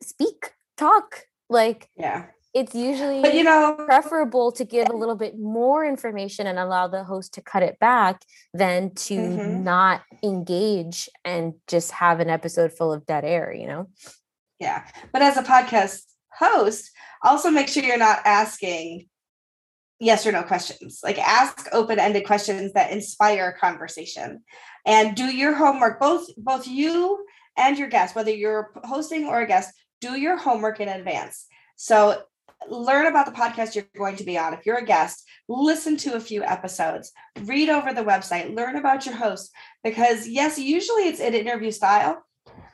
speak, 0.02 0.54
talk. 0.78 1.26
Like, 1.50 1.90
yeah 1.98 2.28
it's 2.54 2.76
usually 2.76 3.22
but 3.22 3.34
you 3.34 3.44
know 3.44 3.76
preferable 3.86 4.52
to 4.52 4.66
give 4.66 4.90
a 4.90 4.96
little 4.96 5.16
bit 5.16 5.40
more 5.40 5.86
information 5.86 6.48
and 6.48 6.60
allow 6.60 6.88
the 6.88 7.04
host 7.04 7.34
to 7.34 7.42
cut 7.42 7.64
it 7.64 7.80
back 7.80 8.22
than 8.54 8.94
to 8.94 9.16
mm-hmm. 9.16 9.64
not 9.64 10.02
engage 10.24 11.10
and 11.24 11.54
just 11.68 11.92
have 11.92 12.20
an 12.20 12.30
episode 12.30 12.72
full 12.72 12.92
of 12.92 13.06
dead 13.06 13.24
air 13.24 13.54
you 13.54 13.68
know? 13.68 13.88
Yeah 14.60 14.86
but 15.14 15.22
as 15.22 15.38
a 15.38 15.44
podcast 15.44 16.02
host 16.34 16.92
also 17.24 17.52
make 17.52 17.68
sure 17.68 17.84
you're 17.84 17.98
not 17.98 18.20
asking 18.26 19.08
yes 20.02 20.26
or 20.26 20.32
no 20.32 20.44
questions. 20.44 21.00
Like 21.04 21.20
ask 21.20 21.70
open-ended 21.72 22.26
questions 22.26 22.74
that 22.74 22.92
inspire 22.92 23.56
conversation. 23.58 24.44
And 24.86 25.16
do 25.16 25.26
your 25.26 25.54
homework 25.54 26.00
both 26.00 26.28
both 26.36 26.68
you 26.68 27.24
and 27.56 27.78
your 27.78 27.88
guest 27.88 28.16
whether 28.16 28.32
you're 28.32 28.72
hosting 28.84 29.26
or 29.26 29.42
a 29.42 29.48
guest 29.48 29.72
do 30.02 30.20
your 30.20 30.38
homework 30.38 30.80
in 30.80 30.90
advance. 30.90 31.46
So 31.76 32.24
learn 32.70 33.08
about 33.08 33.26
the 33.26 33.32
podcast 33.32 33.76
you're 33.76 33.88
going 33.98 34.16
to 34.18 34.24
be 34.24 34.38
on. 34.38 34.54
If 34.54 34.66
you're 34.66 34.78
a 34.78 34.86
guest, 34.86 35.28
listen 35.48 35.98
to 35.98 36.16
a 36.16 36.20
few 36.20 36.44
episodes, 36.44 37.12
read 37.44 37.70
over 37.70 37.94
the 37.94 38.04
website, 38.04 38.56
learn 38.56 38.76
about 38.76 39.06
your 39.06 39.16
host. 39.16 39.52
Because, 39.84 40.28
yes, 40.28 40.60
usually 40.60 41.08
it's 41.08 41.20
an 41.20 41.34
interview 41.34 41.72
style, 41.72 42.24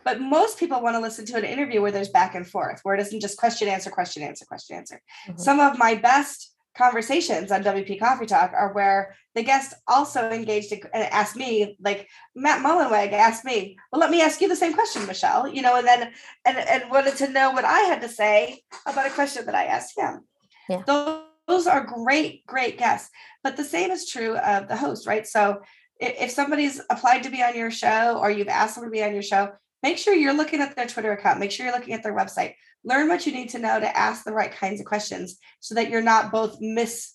but 0.04 0.22
most 0.22 0.60
people 0.60 0.82
want 0.82 0.96
to 0.96 1.02
listen 1.02 1.26
to 1.26 1.38
an 1.38 1.44
interview 1.44 1.82
where 1.82 1.92
there's 1.92 2.10
back 2.10 2.36
and 2.36 2.48
forth, 2.48 2.80
where 2.84 2.96
it 2.96 3.02
isn't 3.02 3.22
just 3.22 3.38
question, 3.38 3.68
answer, 3.68 3.90
question, 3.90 4.24
answer, 4.24 4.46
question, 4.46 4.78
answer. 4.78 5.02
Mm-hmm. 5.28 5.40
Some 5.40 5.60
of 5.60 5.78
my 5.78 5.96
best 5.96 6.54
conversations 6.78 7.52
on 7.52 7.64
WP 7.64 8.00
Coffee 8.00 8.28
Talk 8.28 8.54
are 8.54 8.72
where 8.74 9.16
the 9.36 9.44
guest 9.44 9.74
also 9.88 10.30
engaged 10.30 10.72
and 10.72 10.84
asked 10.94 11.36
me, 11.36 11.76
like 11.82 12.08
Matt 12.36 12.64
Mullenweg 12.64 13.12
asked 13.12 13.44
me, 13.44 13.78
well, 13.92 14.00
let 14.00 14.12
me 14.12 14.22
ask 14.22 14.40
you 14.40 14.48
the 14.48 14.56
same 14.56 14.74
question, 14.74 15.06
Michelle, 15.06 15.48
you 15.48 15.62
know, 15.62 15.76
and 15.76 15.88
then 15.88 16.12
and, 16.46 16.58
and 16.58 16.90
wanted 16.92 17.16
to 17.18 17.30
know 17.30 17.52
what 17.52 17.66
I 17.66 17.80
had 17.80 18.02
to 18.02 18.10
say 18.10 18.62
about 18.86 19.08
a 19.08 19.12
question 19.12 19.46
that 19.48 19.56
I 19.56 19.66
asked 19.66 19.98
him. 19.98 20.22
Yeah. 20.70 20.84
Those, 20.86 21.22
those 21.48 21.68
are 21.68 21.84
great, 21.84 22.46
great 22.46 22.78
guests. 22.78 23.10
But 23.44 23.58
the 23.58 23.64
same 23.64 23.92
is 23.92 24.10
true 24.10 24.38
of 24.38 24.68
the 24.68 24.76
host, 24.76 25.08
right? 25.08 25.26
So 25.26 25.62
if, 26.00 26.22
if 26.22 26.32
somebody's 26.32 26.82
applied 26.90 27.24
to 27.24 27.30
be 27.30 27.42
on 27.42 27.56
your 27.56 27.72
show 27.72 28.20
or 28.20 28.30
you've 28.30 28.48
asked 28.48 28.76
them 28.76 28.84
to 28.84 28.92
be 28.92 29.04
on 29.04 29.14
your 29.14 29.24
show, 29.24 29.52
make 29.82 29.98
sure 29.98 30.14
you're 30.14 30.34
looking 30.34 30.62
at 30.62 30.76
their 30.76 30.88
Twitter 30.88 31.12
account, 31.12 31.40
make 31.40 31.52
sure 31.52 31.66
you're 31.66 31.76
looking 31.76 31.94
at 31.94 32.04
their 32.04 32.16
website, 32.16 32.56
learn 32.88 33.10
what 33.10 33.26
you 33.26 33.34
need 33.34 33.50
to 33.50 33.60
know 33.60 33.80
to 33.80 33.98
ask 33.98 34.24
the 34.24 34.32
right 34.32 34.52
kinds 34.52 34.80
of 34.80 34.86
questions 34.86 35.38
so 35.60 35.76
that 35.76 35.90
you're 35.90 36.02
not 36.02 36.32
both 36.32 36.58
miss 36.62 37.14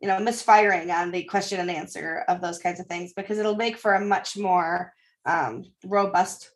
you 0.00 0.08
know 0.08 0.18
misfiring 0.20 0.90
on 0.90 1.10
the 1.10 1.24
question 1.24 1.58
and 1.58 1.70
answer 1.70 2.24
of 2.28 2.40
those 2.40 2.58
kinds 2.58 2.78
of 2.78 2.86
things 2.86 3.12
because 3.14 3.38
it'll 3.38 3.56
make 3.56 3.78
for 3.78 3.94
a 3.94 4.04
much 4.04 4.36
more 4.36 4.92
um, 5.24 5.64
robust 5.84 6.50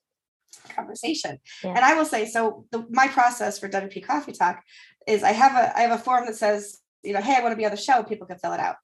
conversation 0.74 1.38
yeah. 1.64 1.70
and 1.70 1.84
i 1.84 1.94
will 1.94 2.04
say 2.04 2.26
so 2.26 2.66
the, 2.70 2.84
my 2.90 3.08
process 3.08 3.58
for 3.58 3.68
wp 3.68 4.04
coffee 4.04 4.32
talk 4.32 4.62
is 5.06 5.22
i 5.22 5.32
have 5.32 5.52
a 5.52 5.76
i 5.76 5.82
have 5.82 5.98
a 5.98 6.02
form 6.02 6.26
that 6.26 6.36
says 6.36 6.78
you 7.02 7.12
know 7.12 7.20
hey 7.20 7.36
i 7.36 7.40
want 7.40 7.52
to 7.52 7.56
be 7.56 7.64
on 7.64 7.70
the 7.70 7.76
show 7.76 8.02
people 8.02 8.26
can 8.26 8.38
fill 8.38 8.52
it 8.52 8.60
out 8.60 8.76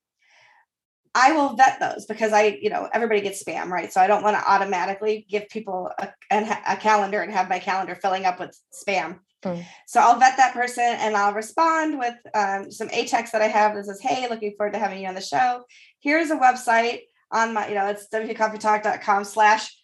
I 1.18 1.32
will 1.32 1.56
vet 1.56 1.80
those 1.80 2.04
because 2.04 2.34
I, 2.34 2.58
you 2.60 2.68
know, 2.68 2.90
everybody 2.92 3.22
gets 3.22 3.42
spam, 3.42 3.70
right? 3.70 3.90
So 3.90 4.02
I 4.02 4.06
don't 4.06 4.22
want 4.22 4.36
to 4.36 4.52
automatically 4.52 5.26
give 5.30 5.48
people 5.48 5.90
a, 5.98 6.10
a, 6.30 6.76
calendar 6.76 7.22
and 7.22 7.32
have 7.32 7.48
my 7.48 7.58
calendar 7.58 7.94
filling 7.94 8.26
up 8.26 8.38
with 8.38 8.54
spam. 8.70 9.20
Mm. 9.46 9.64
So 9.86 10.00
I'll 10.00 10.18
vet 10.18 10.36
that 10.36 10.54
person 10.54 10.84
and 10.84 11.16
I'll 11.16 11.32
respond 11.32 11.98
with 11.98 12.14
um, 12.34 12.70
some 12.70 12.88
a 12.92 13.06
text 13.06 13.32
that 13.32 13.42
I 13.42 13.48
have 13.48 13.74
that 13.74 13.84
says, 13.84 14.00
Hey, 14.00 14.28
looking 14.28 14.54
forward 14.56 14.72
to 14.72 14.78
having 14.78 15.00
you 15.00 15.08
on 15.08 15.14
the 15.14 15.20
show. 15.20 15.64
Here's 16.00 16.30
a 16.30 16.36
website 16.36 17.00
on 17.30 17.54
my, 17.54 17.68
you 17.68 17.74
know, 17.74 17.86
it's 17.86 18.08
wpcoffeetalk.com 18.12 19.24
slash 19.24 19.74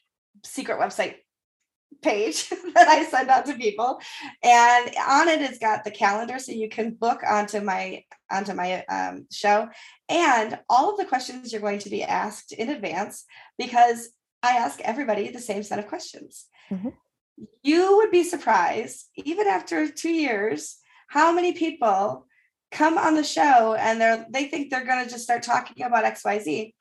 secret 0.44 0.79
website 0.79 1.16
page 2.01 2.48
that 2.75 2.88
I 2.88 3.05
send 3.05 3.31
out 3.31 3.46
to 3.46 3.55
people. 3.55 4.01
And 4.42 4.90
on 5.09 5.29
it 5.29 5.40
has 5.40 5.59
got 5.59 5.85
the 5.85 5.90
calendar 5.90 6.38
so 6.38 6.53
you 6.53 6.68
can 6.68 6.94
book 6.94 7.22
onto 7.29 7.61
my 7.61 8.05
onto 8.31 8.55
my 8.55 8.85
um, 8.87 9.27
show 9.31 9.68
and 10.09 10.59
all 10.68 10.90
of 10.90 10.98
the 10.98 11.05
questions 11.05 11.53
you're 11.53 11.61
going 11.61 11.81
to 11.81 11.90
be 11.90 12.03
asked 12.03 12.53
in 12.53 12.70
advance 12.70 13.25
because 13.59 14.11
I 14.42 14.57
ask 14.57 14.81
everybody 14.81 15.31
the 15.31 15.38
same 15.38 15.62
set 15.62 15.79
of 15.79 15.87
questions. 15.87 16.46
Mm-hmm 16.70 16.88
you 17.62 17.97
would 17.99 18.11
be 18.11 18.25
surprised, 18.25 19.09
even 19.16 19.47
after 19.47 19.88
two 19.88 20.12
years, 20.12 20.79
how 21.09 21.33
many 21.33 21.53
people 21.53 22.27
come 22.71 22.97
on 22.97 23.14
the 23.14 23.23
show 23.23 23.75
and 23.75 24.01
they're 24.01 24.27
they 24.31 24.47
think 24.47 24.71
they're 24.71 24.85
going 24.85 25.05
to 25.05 25.11
just 25.11 25.25
start 25.25 25.42
talking 25.42 25.85
about 25.85 26.05
XYZ. 26.05 26.73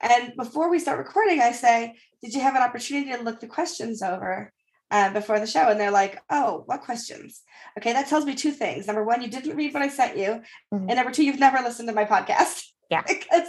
And 0.00 0.32
before 0.36 0.70
we 0.70 0.78
start 0.78 0.98
recording, 0.98 1.40
I 1.40 1.52
say, 1.52 1.94
Did 2.22 2.34
you 2.34 2.40
have 2.40 2.56
an 2.56 2.62
opportunity 2.62 3.12
to 3.12 3.22
look 3.22 3.40
the 3.40 3.46
questions 3.46 4.02
over 4.02 4.52
uh, 4.90 5.12
before 5.12 5.38
the 5.38 5.46
show? 5.46 5.68
And 5.68 5.78
they're 5.78 5.90
like, 5.90 6.20
Oh, 6.30 6.64
what 6.66 6.82
questions? 6.82 7.42
Okay, 7.78 7.92
that 7.92 8.08
tells 8.08 8.24
me 8.24 8.34
two 8.34 8.50
things. 8.50 8.86
Number 8.86 9.04
one, 9.04 9.22
you 9.22 9.28
didn't 9.28 9.56
read 9.56 9.72
what 9.72 9.82
I 9.82 9.88
sent 9.88 10.16
you. 10.16 10.42
Mm-hmm. 10.74 10.88
And 10.88 10.96
number 10.96 11.12
two, 11.12 11.24
you've 11.24 11.38
never 11.38 11.58
listened 11.58 11.88
to 11.88 11.94
my 11.94 12.04
podcast. 12.04 12.64
Yeah. 12.90 13.02
because 13.06 13.48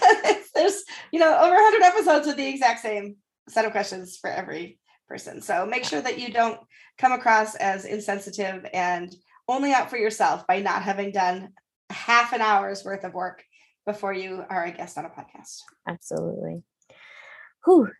there's, 0.54 0.82
you 1.12 1.20
know, 1.20 1.36
over 1.36 1.54
100 1.54 1.82
episodes 1.82 2.26
with 2.26 2.36
the 2.36 2.48
exact 2.48 2.80
same 2.80 3.16
set 3.48 3.64
of 3.64 3.72
questions 3.72 4.18
for 4.18 4.30
every 4.30 4.78
person. 5.08 5.40
So 5.40 5.66
make 5.66 5.84
sure 5.84 6.00
that 6.00 6.18
you 6.18 6.32
don't 6.32 6.60
come 6.98 7.12
across 7.12 7.54
as 7.54 7.84
insensitive 7.84 8.66
and 8.72 9.14
only 9.48 9.72
out 9.72 9.90
for 9.90 9.96
yourself 9.96 10.46
by 10.46 10.60
not 10.60 10.82
having 10.82 11.10
done 11.10 11.52
half 11.90 12.32
an 12.32 12.40
hour's 12.40 12.84
worth 12.84 13.04
of 13.04 13.14
work 13.14 13.42
before 13.86 14.12
you 14.12 14.44
are 14.50 14.64
a 14.64 14.70
guest 14.70 14.98
on 14.98 15.06
a 15.06 15.08
podcast. 15.08 15.62
Absolutely. 15.86 16.62
Whew. 17.64 17.90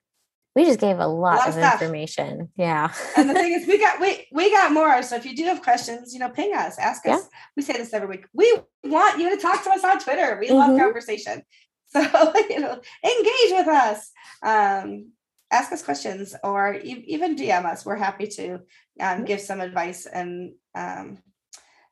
We 0.55 0.65
just 0.65 0.81
gave 0.81 0.99
a 0.99 1.07
lot, 1.07 1.35
a 1.35 1.39
lot 1.39 1.49
of, 1.51 1.57
of 1.57 1.73
information. 1.73 2.51
Yeah. 2.57 2.93
and 3.17 3.31
the 3.31 3.35
thing 3.35 3.53
is, 3.53 3.67
we 3.67 3.79
got 3.79 4.01
we 4.01 4.27
we 4.33 4.51
got 4.51 4.73
more. 4.73 5.03
So 5.03 5.17
if 5.17 5.25
you 5.25 5.37
do 5.37 5.45
have 5.45 5.63
questions, 5.63 6.13
you 6.13 6.21
know, 6.21 6.31
ping 6.31 6.53
us, 6.55 6.79
ask 6.79 7.07
us. 7.07 7.21
Yeah. 7.23 7.39
We 7.57 7.63
say 7.63 7.75
this 7.75 7.95
every 7.95 8.09
week. 8.09 8.27
We 8.35 8.59
want 8.83 9.21
you 9.21 9.35
to 9.35 9.41
talk 9.41 9.63
to 9.65 9.71
us 9.71 9.85
on 9.85 10.01
Twitter. 10.01 10.37
We 10.41 10.49
mm-hmm. 10.49 10.57
love 10.57 10.79
conversation. 10.79 11.43
So 11.91 12.03
you 12.51 12.61
know, 12.61 12.79
engage 13.03 13.51
with 13.51 13.67
us. 13.67 14.11
Um, 14.43 15.13
ask 15.51 15.73
us 15.73 15.83
questions 15.83 16.35
or 16.45 16.75
e- 16.75 17.05
even 17.07 17.37
DM 17.37 17.65
us. 17.65 17.85
We're 17.85 17.97
happy 17.97 18.27
to 18.29 18.61
um, 19.01 19.25
give 19.25 19.41
some 19.41 19.61
advice 19.61 20.07
and 20.07 20.53
um, 20.75 21.19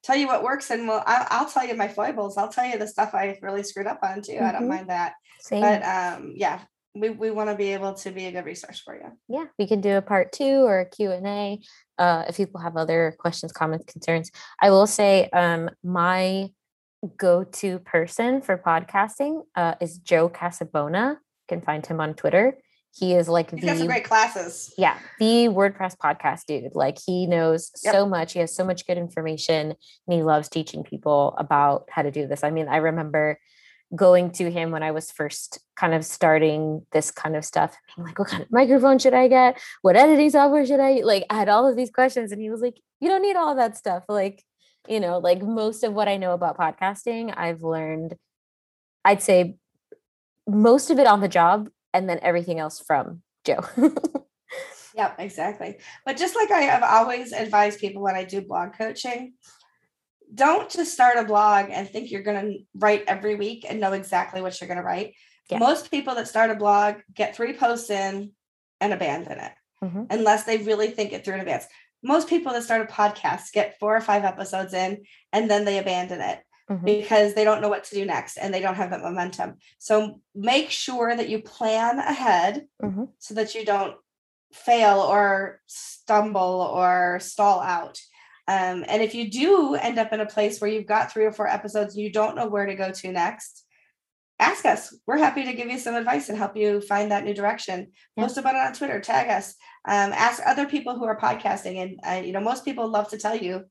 tell 0.03 0.17
you 0.17 0.27
what 0.27 0.43
works. 0.43 0.71
And 0.71 0.87
we'll, 0.87 1.03
I'll, 1.07 1.27
I'll, 1.31 1.51
tell 1.51 1.67
you 1.67 1.75
my 1.75 1.89
foibles. 1.89 2.37
I'll 2.37 2.49
tell 2.49 2.67
you 2.67 2.79
the 2.79 2.87
stuff 2.87 3.15
I 3.15 3.39
really 3.43 3.63
screwed 3.63 3.87
up 3.87 4.01
on 4.03 4.23
too. 4.23 4.33
Mm-hmm. 4.33 4.45
I 4.45 4.53
don't 4.53 4.63
mm-hmm. 4.63 4.71
mind 4.71 4.91
that. 4.91 5.15
Same. 5.41 5.61
But 5.61 5.85
um, 5.85 6.33
yeah, 6.37 6.61
we, 6.95 7.11
we 7.11 7.31
want 7.31 7.51
to 7.51 7.57
be 7.57 7.73
able 7.73 7.95
to 7.95 8.11
be 8.11 8.27
a 8.27 8.33
good 8.33 8.45
resource 8.45 8.81
for 8.81 8.95
you. 8.95 9.13
Yeah, 9.29 9.45
we 9.59 9.67
can 9.67 9.81
do 9.81 9.97
a 9.97 10.03
part 10.03 10.33
two 10.33 10.65
or 10.65 10.81
a 10.81 10.89
Q&A 10.89 11.61
uh, 11.99 12.25
if 12.29 12.37
people 12.37 12.61
have 12.61 12.77
other 12.77 13.15
questions, 13.19 13.53
comments, 13.53 13.93
concerns. 13.93 14.31
I 14.61 14.71
will 14.71 14.87
say 14.87 15.29
um, 15.31 15.71
my 15.83 16.51
go-to 17.17 17.79
person 17.81 18.41
for 18.41 18.57
podcasting 18.57 19.43
uh, 19.55 19.75
is 19.81 19.99
Joe 19.99 20.29
Casabona. 20.29 21.13
You 21.13 21.49
can 21.49 21.61
find 21.61 21.85
him 21.85 22.01
on 22.01 22.15
Twitter. 22.15 22.59
He 22.99 23.15
is 23.15 23.29
like 23.29 23.51
He's 23.51 23.61
the 23.61 23.67
got 23.67 23.77
some 23.77 23.87
great 23.87 24.05
classes. 24.05 24.73
Yeah, 24.79 24.99
the 25.19 25.49
WordPress 25.49 25.97
podcast 25.99 26.47
dude. 26.47 26.75
Like 26.75 26.97
he 27.05 27.27
knows 27.27 27.71
yep. 27.85 27.93
so 27.93 28.07
much. 28.07 28.33
He 28.33 28.39
has 28.39 28.55
so 28.55 28.65
much 28.65 28.87
good 28.87 28.97
information, 28.97 29.75
and 30.07 30.17
he 30.17 30.23
loves 30.23 30.49
teaching 30.49 30.83
people 30.83 31.35
about 31.37 31.89
how 31.91 32.03
to 32.03 32.11
do 32.11 32.27
this. 32.27 32.43
I 32.43 32.51
mean, 32.51 32.69
I 32.69 32.79
remember 32.79 33.39
going 33.95 34.31
to 34.33 34.51
him 34.51 34.71
when 34.71 34.83
I 34.83 34.91
was 34.91 35.11
first 35.11 35.61
kind 35.77 35.95
of 35.95 36.05
starting 36.05 36.85
this 36.93 37.11
kind 37.11 37.37
of 37.37 37.45
stuff. 37.45 37.77
I'm 37.97 38.05
like, 38.05 38.19
what 38.19 38.29
kind 38.29 38.43
of 38.43 38.51
microphone 38.51 38.99
should 38.99 39.15
I 39.15 39.29
get? 39.29 39.61
What 39.83 39.97
editing 39.97 40.31
software 40.31 40.67
should 40.67 40.81
I 40.81 41.03
like? 41.05 41.25
I 41.29 41.35
had 41.35 41.51
all 41.51 41.69
of 41.69 41.77
these 41.77 41.91
questions, 41.91 42.33
and 42.33 42.41
he 42.41 42.51
was 42.51 42.63
like, 42.63 42.81
you 43.01 43.09
don't 43.11 43.23
need 43.23 43.37
all 43.37 43.55
that 43.57 43.77
stuff. 43.77 44.05
Like, 44.09 44.43
you 44.89 45.01
know, 45.01 45.19
like 45.19 45.43
most 45.43 45.85
of 45.85 45.93
what 45.93 46.09
I 46.09 46.17
know 46.17 46.33
about 46.33 46.57
podcasting, 46.57 47.33
I've 47.37 47.63
learned. 47.63 48.17
I'd 49.05 49.23
say 49.23 49.57
most 50.49 50.91
of 50.91 50.99
it 50.99 51.07
on 51.07 51.21
the 51.21 51.29
job 51.29 51.69
and 51.97 52.11
then 52.11 52.19
everything 52.21 52.59
else 52.59 52.79
from 52.79 53.23
Joe. 53.45 53.65
yep, 54.95 55.17
exactly. 55.19 55.79
But 56.05 56.19
just 56.19 56.37
like 56.37 56.51
I 56.51 56.61
have 56.61 56.83
always 56.83 57.33
advised 57.33 57.81
people 57.81 58.03
when 58.03 58.15
I 58.15 58.25
do 58.25 58.43
blog 58.43 58.75
coaching, 58.75 59.33
don't 60.35 60.69
just 60.69 60.93
start 60.93 61.17
a 61.17 61.25
blog 61.25 61.71
and 61.71 61.89
think 61.89 62.11
you're 62.11 62.23
going 62.23 62.47
to 62.47 62.59
write 62.75 63.05
every 63.07 63.35
week 63.35 63.65
and 63.67 63.81
know 63.81 63.95
exactly 63.95 64.43
what 64.43 64.61
you're 64.61 64.69
going 64.69 64.77
to 64.77 64.85
write. 64.85 65.15
Yeah. 65.49 65.59
Most 65.59 65.91
people 65.91 66.15
that 66.17 66.29
start 66.29 66.51
a 66.51 66.55
blog 66.55 66.97
get 67.15 67.35
three 67.35 67.55
posts 67.55 67.89
in 67.89 68.33
and 68.83 68.93
abandon 68.93 69.39
it 69.39 69.53
mm-hmm. 69.83 70.05
unless 70.11 70.45
they 70.45 70.59
really 70.59 70.89
think 70.89 71.15
it 71.15 71.25
through 71.25 71.35
in 71.35 71.41
advance. 71.41 71.65
Most 72.03 72.29
people 72.29 72.53
that 72.53 72.63
start 72.63 72.83
a 72.83 72.93
podcast 72.93 73.53
get 73.53 73.79
four 73.81 73.97
or 73.97 74.03
five 74.03 74.25
episodes 74.25 74.75
in 74.75 75.05
and 75.33 75.51
then 75.51 75.65
they 75.65 75.79
abandon 75.79 76.21
it 76.21 76.41
mm-hmm. 76.71 76.85
because 76.85 77.35
they 77.35 77.45
don't 77.45 77.61
know 77.61 77.69
what 77.69 77.85
to 77.85 77.95
do 77.95 78.05
next 78.05 78.37
and 78.37 78.53
they 78.53 78.61
don't 78.61 78.75
have 78.75 78.91
that 78.91 79.03
momentum. 79.03 79.55
So 79.79 80.21
make 80.35 80.71
sure 80.71 81.17
that 81.17 81.29
you 81.29 81.43
plan 81.43 81.99
ahead 81.99 82.67
mm-hmm. 82.83 83.05
so 83.19 83.35
that 83.35 83.55
you 83.55 83.65
don't 83.65 83.97
fail 84.53 85.01
or 85.01 85.61
stumble 85.67 86.41
or 86.73 87.19
stall 87.21 87.61
out. 87.61 87.99
Um, 88.49 88.85
and 88.87 89.03
if 89.03 89.15
you 89.15 89.31
do 89.31 89.75
end 89.75 89.99
up 89.99 90.13
in 90.13 90.21
a 90.21 90.27
place 90.27 90.61
where 90.61 90.71
you've 90.71 90.87
got 90.87 91.13
three 91.13 91.25
or 91.25 91.33
four 91.33 91.49
episodes 91.49 91.95
and 91.95 92.05
you 92.05 92.13
don't 92.13 92.37
know 92.37 92.47
where 92.47 92.67
to 92.67 92.77
go 92.77 92.93
to 92.93 93.13
next, 93.13 93.65
ask 94.39 94.65
us. 94.65 94.97
We're 95.07 95.19
happy 95.19 95.45
to 95.45 95.53
give 95.53 95.69
you 95.69 95.79
some 95.79 95.95
advice 95.95 96.29
and 96.29 96.39
help 96.39 96.57
you 96.57 96.81
find 96.81 97.11
that 97.11 97.25
new 97.25 97.35
direction. 97.35 97.89
Yeah. 98.17 98.25
Post 98.25 98.39
about 98.39 98.55
it 98.55 98.67
on 98.67 98.73
Twitter, 98.73 99.01
tag 99.01 99.31
us, 99.31 99.55
um, 99.87 100.13
ask 100.13 100.43
other 100.45 100.67
people 100.67 100.97
who 100.97 101.07
are 101.07 101.19
podcasting. 101.19 101.83
And, 101.83 102.01
uh, 102.07 102.25
you 102.25 102.33
know, 102.33 102.41
most 102.41 102.65
people 102.65 102.89
love 102.89 103.09
to 103.09 103.19
tell 103.19 103.37
you 103.37 103.65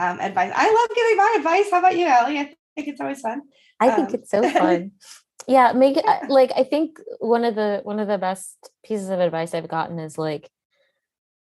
um, 0.00 0.18
advice. 0.20 0.52
I 0.54 0.72
love 0.72 0.96
giving 0.96 1.16
my 1.16 1.34
advice. 1.38 1.70
How 1.70 1.78
about 1.78 1.96
you, 1.96 2.06
Allie? 2.06 2.38
I 2.38 2.44
think 2.74 2.88
it's 2.88 3.00
always 3.00 3.20
fun. 3.20 3.42
I 3.78 3.90
think 3.94 4.08
um, 4.08 4.14
it's 4.14 4.30
so 4.30 4.48
fun. 4.50 4.92
yeah, 5.46 5.72
make 5.72 5.98
it 5.98 6.06
uh, 6.06 6.20
like 6.28 6.50
I 6.56 6.64
think 6.64 6.98
one 7.18 7.44
of 7.44 7.54
the 7.54 7.80
one 7.82 8.00
of 8.00 8.08
the 8.08 8.18
best 8.18 8.56
pieces 8.84 9.10
of 9.10 9.20
advice 9.20 9.54
I've 9.54 9.68
gotten 9.68 9.98
is 9.98 10.16
like 10.16 10.50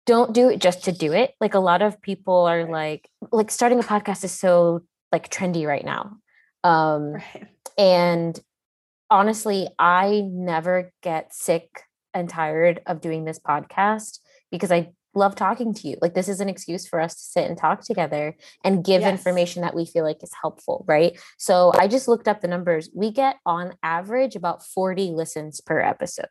don't 0.06 0.34
do 0.34 0.50
it 0.50 0.62
just 0.62 0.86
to 0.86 0.94
do 0.94 1.12
it. 1.12 1.34
Like 1.42 1.54
a 1.54 1.60
lot 1.60 1.82
of 1.82 2.02
people 2.02 2.46
are 2.46 2.66
like 2.70 3.10
like 3.32 3.52
starting 3.52 3.80
a 3.80 3.84
podcast 3.84 4.24
is 4.24 4.32
so 4.32 4.84
like 5.12 5.30
trendy 5.30 5.68
right 5.68 5.84
now. 5.84 6.18
Um 6.64 7.14
right. 7.14 7.48
and 7.78 8.40
honestly, 9.10 9.68
I 9.78 10.24
never 10.26 10.92
get 11.04 11.34
sick 11.34 11.82
and 12.14 12.30
tired 12.30 12.82
of 12.86 13.02
doing 13.02 13.26
this 13.26 13.40
podcast 13.40 14.20
because 14.52 14.72
I 14.72 14.92
love 15.16 15.36
talking 15.36 15.74
to 15.74 15.88
you. 15.88 15.98
Like 16.02 16.14
this 16.14 16.30
is 16.30 16.40
an 16.40 16.50
excuse 16.50 16.88
for 16.88 17.00
us 17.00 17.16
to 17.16 17.22
sit 17.22 17.50
and 17.50 17.58
talk 17.58 17.82
together 17.82 18.36
and 18.64 18.84
give 18.84 19.02
yes. 19.02 19.12
information 19.12 19.62
that 19.64 19.76
we 19.76 19.86
feel 19.86 20.04
like 20.04 20.22
is 20.24 20.34
helpful, 20.40 20.86
right? 20.88 21.20
So 21.38 21.72
I 21.76 21.88
just 21.88 22.08
looked 22.08 22.28
up 22.28 22.42
the 22.42 22.48
numbers. 22.48 22.90
We 22.94 23.12
get 23.12 23.38
on 23.46 23.76
average 23.84 24.36
about 24.36 24.66
40 24.66 25.12
listens 25.12 25.60
per 25.62 25.80
episode, 25.80 26.28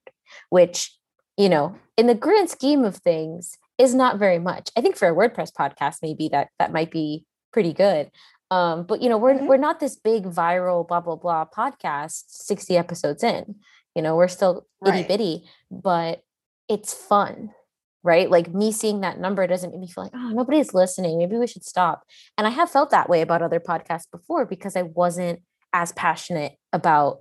which, 0.51 0.97
you 1.37 1.49
know, 1.49 1.77
in 1.97 2.07
the 2.07 2.15
grand 2.15 2.51
scheme 2.51 2.85
of 2.85 2.97
things 2.97 3.59
is 3.79 3.95
not 3.95 4.19
very 4.19 4.39
much. 4.39 4.71
I 4.77 4.81
think 4.81 4.97
for 4.97 5.09
a 5.09 5.15
WordPress 5.15 5.53
podcast 5.53 5.97
maybe 6.03 6.29
that 6.29 6.49
that 6.59 6.73
might 6.73 6.91
be 6.91 7.25
pretty 7.53 7.73
good. 7.73 8.11
Um, 8.51 8.85
but 8.85 9.03
you 9.03 9.09
know, 9.09 9.19
we're 9.19 9.35
mm-hmm. 9.35 9.47
we're 9.47 9.57
not 9.57 9.81
this 9.81 9.97
big 9.97 10.25
viral 10.25 10.87
blah 10.87 11.01
blah 11.01 11.17
blah 11.17 11.45
podcast 11.47 12.25
60 12.29 12.77
episodes 12.77 13.25
in. 13.25 13.57
You 13.95 14.03
know, 14.03 14.15
we're 14.15 14.29
still 14.29 14.67
itty 14.87 15.03
bitty, 15.03 15.49
but 15.71 16.23
it's 16.69 16.93
fun 16.93 17.51
right? 18.07 18.31
Like 18.31 18.55
me 18.55 18.71
seeing 18.71 19.01
that 19.01 19.19
number 19.19 19.47
doesn't 19.47 19.73
make 19.73 19.81
me 19.81 19.89
feel 19.89 20.05
like, 20.05 20.13
oh, 20.15 20.31
nobody's 20.31 20.73
listening. 20.73 21.19
Maybe 21.19 21.37
we 21.37 21.49
should 21.49 21.65
stop. 21.65 22.05
And 22.39 22.47
I 22.47 22.51
have 22.51 22.71
felt 22.71 22.91
that 22.91 23.09
way 23.09 23.21
about 23.21 23.43
other 23.43 23.59
podcasts 23.59 24.11
before 24.11 24.47
because 24.47 24.77
I 24.77 24.83
wasn't 24.83 25.43
as 25.73 25.91
passionate 25.93 26.57
about 26.73 27.19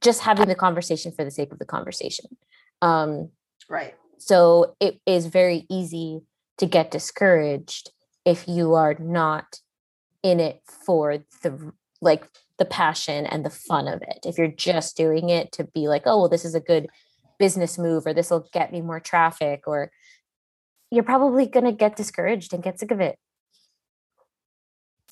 just 0.00 0.20
having 0.20 0.46
the 0.46 0.54
conversation 0.54 1.10
for 1.10 1.24
the 1.24 1.30
sake 1.30 1.52
of 1.52 1.58
the 1.58 1.64
conversation. 1.64 2.36
Um, 2.80 3.30
right. 3.68 3.94
So 4.18 4.76
it 4.78 5.00
is 5.06 5.26
very 5.26 5.66
easy 5.68 6.20
to 6.58 6.66
get 6.66 6.92
discouraged 6.92 7.90
if 8.24 8.46
you 8.46 8.74
are 8.74 8.94
not 8.94 9.58
in 10.22 10.38
it 10.38 10.60
for 10.66 11.18
the 11.42 11.72
like 12.00 12.28
the 12.58 12.64
passion 12.64 13.26
and 13.26 13.44
the 13.44 13.50
fun 13.50 13.88
of 13.88 14.02
it. 14.02 14.20
If 14.24 14.38
you're 14.38 14.46
just 14.46 14.96
doing 14.96 15.30
it 15.30 15.50
to 15.52 15.64
be 15.64 15.88
like, 15.88 16.02
oh, 16.06 16.20
well, 16.20 16.28
this 16.28 16.44
is 16.44 16.54
a 16.54 16.60
good 16.60 16.88
business 17.40 17.78
move 17.78 18.06
or 18.06 18.14
this 18.14 18.30
will 18.30 18.46
get 18.52 18.70
me 18.70 18.82
more 18.82 19.00
traffic 19.00 19.66
or 19.66 19.90
you're 20.90 21.02
probably 21.02 21.46
going 21.46 21.64
to 21.64 21.72
get 21.72 21.96
discouraged 21.96 22.52
and 22.52 22.62
get 22.62 22.78
sick 22.78 22.90
of 22.92 23.00
it. 23.00 23.18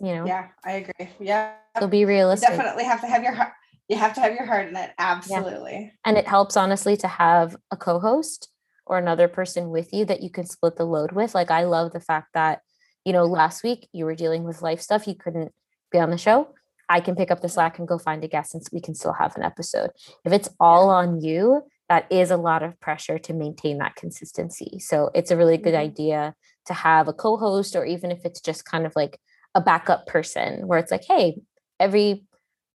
You 0.00 0.14
know? 0.14 0.26
Yeah 0.26 0.48
i 0.64 0.72
agree. 0.72 1.08
Yeah. 1.18 1.54
So 1.80 1.88
be 1.88 2.04
realistic. 2.04 2.50
You 2.50 2.56
definitely 2.56 2.84
have 2.84 3.00
to 3.00 3.08
have 3.08 3.24
your 3.24 3.32
heart 3.32 3.52
you 3.88 3.96
have 3.96 4.12
to 4.14 4.20
have 4.20 4.34
your 4.34 4.44
heart 4.44 4.68
in 4.68 4.76
it. 4.76 4.90
Absolutely. 4.98 5.72
Yeah. 5.72 5.90
and 6.04 6.18
it 6.18 6.28
helps 6.28 6.56
honestly 6.56 6.96
to 6.98 7.08
have 7.08 7.56
a 7.70 7.76
co-host 7.76 8.48
or 8.86 8.98
another 8.98 9.28
person 9.28 9.70
with 9.70 9.92
you 9.92 10.04
that 10.04 10.22
you 10.22 10.30
can 10.30 10.46
split 10.46 10.76
the 10.76 10.84
load 10.84 11.12
with. 11.12 11.34
Like 11.34 11.50
i 11.50 11.64
love 11.64 11.92
the 11.92 12.00
fact 12.00 12.28
that 12.34 12.60
you 13.04 13.12
know 13.12 13.24
last 13.24 13.64
week 13.64 13.88
you 13.92 14.04
were 14.04 14.14
dealing 14.14 14.44
with 14.44 14.62
life 14.62 14.80
stuff 14.82 15.08
you 15.08 15.14
couldn't 15.14 15.52
be 15.90 15.98
on 15.98 16.10
the 16.10 16.18
show. 16.18 16.54
I 16.90 17.00
can 17.00 17.16
pick 17.16 17.30
up 17.30 17.40
the 17.40 17.48
slack 17.48 17.78
and 17.78 17.88
go 17.88 17.98
find 17.98 18.22
a 18.24 18.28
guest 18.28 18.52
since 18.52 18.70
we 18.72 18.80
can 18.80 18.94
still 18.94 19.12
have 19.12 19.36
an 19.36 19.42
episode. 19.42 19.90
If 20.24 20.32
it's 20.32 20.48
all 20.58 20.88
on 20.90 21.20
you 21.20 21.62
that 21.88 22.11
is 22.11 22.31
a 22.31 22.37
lot 22.37 22.62
of 22.62 22.79
pressure 22.81 23.18
to 23.18 23.33
maintain 23.33 23.79
that 23.79 23.96
consistency. 23.96 24.79
So 24.79 25.11
it's 25.14 25.31
a 25.31 25.37
really 25.37 25.57
good 25.57 25.74
mm-hmm. 25.74 25.83
idea 25.83 26.35
to 26.66 26.74
have 26.74 27.09
a 27.09 27.12
co 27.12 27.37
host, 27.37 27.74
or 27.74 27.85
even 27.85 28.11
if 28.11 28.24
it's 28.24 28.40
just 28.40 28.64
kind 28.64 28.87
of 28.87 28.92
like 28.94 29.18
a 29.55 29.61
backup 29.61 30.07
person 30.07 30.66
where 30.66 30.79
it's 30.79 30.90
like, 30.90 31.05
hey, 31.05 31.40
every 31.81 32.24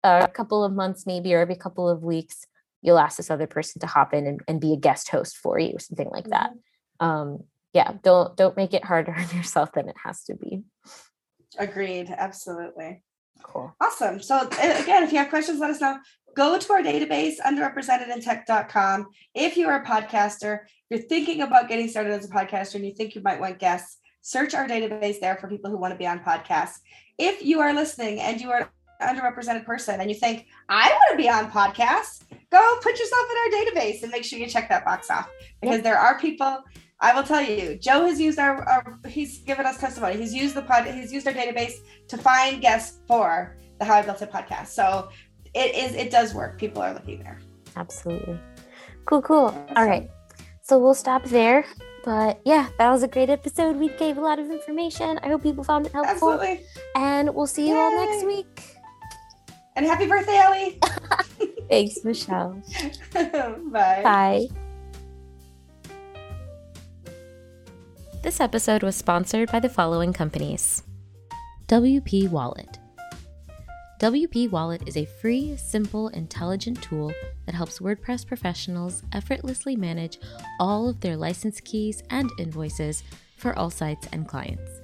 uh, 0.02 0.26
couple 0.26 0.64
of 0.64 0.72
months, 0.72 1.06
maybe, 1.06 1.32
or 1.34 1.40
every 1.40 1.56
couple 1.56 1.88
of 1.88 2.02
weeks, 2.02 2.46
you'll 2.82 2.98
ask 2.98 3.16
this 3.16 3.30
other 3.30 3.46
person 3.46 3.80
to 3.80 3.86
hop 3.86 4.12
in 4.12 4.26
and, 4.26 4.40
and 4.48 4.60
be 4.60 4.72
a 4.72 4.76
guest 4.76 5.08
host 5.08 5.36
for 5.36 5.58
you, 5.58 5.74
or 5.74 5.78
something 5.78 6.10
like 6.10 6.28
that. 6.28 6.50
Mm-hmm. 6.50 7.06
Um, 7.06 7.38
yeah, 7.72 7.92
don't 8.02 8.36
don't 8.36 8.56
make 8.56 8.74
it 8.74 8.84
harder 8.84 9.14
on 9.16 9.36
yourself 9.36 9.72
than 9.72 9.88
it 9.88 9.96
has 10.04 10.24
to 10.24 10.34
be. 10.34 10.62
Agreed. 11.58 12.10
Absolutely. 12.10 13.02
Cool. 13.42 13.74
Awesome. 13.80 14.20
So 14.22 14.40
again, 14.40 15.02
if 15.02 15.12
you 15.12 15.18
have 15.18 15.28
questions, 15.28 15.60
let 15.60 15.70
us 15.70 15.80
know 15.80 15.98
go 16.34 16.58
to 16.58 16.72
our 16.72 16.82
database, 16.82 17.34
underrepresentedintech.com. 17.40 19.06
If 19.34 19.56
you 19.56 19.68
are 19.68 19.82
a 19.82 19.86
podcaster, 19.86 20.60
you're 20.90 21.00
thinking 21.00 21.42
about 21.42 21.68
getting 21.68 21.88
started 21.88 22.12
as 22.12 22.24
a 22.24 22.28
podcaster 22.28 22.76
and 22.76 22.86
you 22.86 22.94
think 22.94 23.14
you 23.14 23.22
might 23.22 23.40
want 23.40 23.58
guests, 23.58 23.98
search 24.20 24.54
our 24.54 24.66
database 24.66 25.20
there 25.20 25.36
for 25.36 25.48
people 25.48 25.70
who 25.70 25.78
want 25.78 25.92
to 25.92 25.98
be 25.98 26.06
on 26.06 26.20
podcasts. 26.20 26.78
If 27.18 27.44
you 27.44 27.60
are 27.60 27.72
listening 27.72 28.20
and 28.20 28.40
you 28.40 28.50
are 28.50 28.70
an 29.00 29.16
underrepresented 29.16 29.64
person 29.64 30.00
and 30.00 30.10
you 30.10 30.16
think, 30.16 30.46
I 30.68 30.88
want 30.88 31.12
to 31.12 31.16
be 31.16 31.28
on 31.28 31.50
podcasts, 31.50 32.22
go 32.50 32.78
put 32.82 32.98
yourself 32.98 33.26
in 33.30 33.36
our 33.36 33.60
database 33.60 34.02
and 34.02 34.10
make 34.10 34.24
sure 34.24 34.38
you 34.38 34.46
check 34.46 34.68
that 34.68 34.84
box 34.84 35.10
off 35.10 35.30
because 35.60 35.82
there 35.82 35.98
are 35.98 36.18
people. 36.18 36.62
I 37.00 37.14
will 37.14 37.24
tell 37.24 37.42
you, 37.42 37.76
Joe 37.76 38.06
has 38.06 38.20
used 38.20 38.38
our, 38.38 38.62
our 38.62 38.98
he's 39.08 39.38
given 39.38 39.66
us 39.66 39.78
testimony. 39.78 40.16
He's 40.16 40.32
used 40.32 40.54
the 40.54 40.62
pod, 40.62 40.86
he's 40.86 41.12
used 41.12 41.26
our 41.26 41.34
database 41.34 41.74
to 42.08 42.16
find 42.16 42.62
guests 42.62 43.00
for 43.06 43.56
the 43.78 43.84
How 43.84 43.94
I 43.94 44.02
Built 44.02 44.22
It 44.22 44.30
podcast. 44.30 44.68
So 44.68 45.08
it 45.54 45.74
is 45.74 45.94
it 45.94 46.10
does 46.10 46.34
work. 46.34 46.58
People 46.58 46.82
are 46.82 46.92
looking 46.94 47.18
there. 47.22 47.38
Absolutely. 47.76 48.38
Cool, 49.06 49.22
cool. 49.22 49.46
Awesome. 49.46 49.76
All 49.76 49.86
right. 49.86 50.10
So 50.62 50.78
we'll 50.78 50.94
stop 50.94 51.24
there. 51.24 51.64
But 52.04 52.40
yeah, 52.44 52.68
that 52.78 52.90
was 52.90 53.02
a 53.02 53.08
great 53.08 53.30
episode. 53.30 53.76
We 53.76 53.88
gave 53.88 54.18
a 54.18 54.20
lot 54.20 54.38
of 54.38 54.50
information. 54.50 55.18
I 55.22 55.28
hope 55.28 55.42
people 55.42 55.64
found 55.64 55.86
it 55.86 55.92
helpful. 55.92 56.32
Absolutely. 56.32 56.66
And 56.96 57.34
we'll 57.34 57.46
see 57.46 57.68
you 57.68 57.74
Yay. 57.74 57.80
all 57.80 58.06
next 58.06 58.26
week. 58.26 58.62
And 59.76 59.86
happy 59.86 60.06
birthday, 60.06 60.36
Allie. 60.36 60.78
Thanks, 61.68 62.04
Michelle. 62.04 62.62
Bye. 63.12 64.00
Bye. 64.02 64.46
This 68.22 68.40
episode 68.40 68.82
was 68.82 68.96
sponsored 68.96 69.50
by 69.50 69.60
the 69.60 69.68
following 69.68 70.12
companies 70.12 70.82
WP 71.68 72.30
Wallet. 72.30 72.78
WP 74.00 74.50
Wallet 74.50 74.82
is 74.88 74.96
a 74.96 75.04
free, 75.04 75.56
simple, 75.56 76.08
intelligent 76.08 76.82
tool 76.82 77.12
that 77.46 77.54
helps 77.54 77.78
WordPress 77.78 78.26
professionals 78.26 79.04
effortlessly 79.12 79.76
manage 79.76 80.18
all 80.58 80.88
of 80.88 81.00
their 81.00 81.16
license 81.16 81.60
keys 81.60 82.02
and 82.10 82.28
invoices 82.40 83.04
for 83.36 83.56
all 83.56 83.70
sites 83.70 84.08
and 84.12 84.26
clients. 84.26 84.80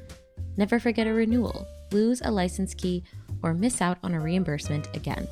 Never 0.57 0.79
forget 0.79 1.09
a 1.09 1.13
renewal, 1.13 1.67
lose 1.91 2.23
a 2.25 2.31
license 2.31 2.73
key, 2.73 3.03
or 3.43 3.53
miss 3.53 3.83
out 3.83 3.99
on 4.05 4.15
a 4.15 4.21
reimbursement 4.21 4.89
again. 4.95 5.27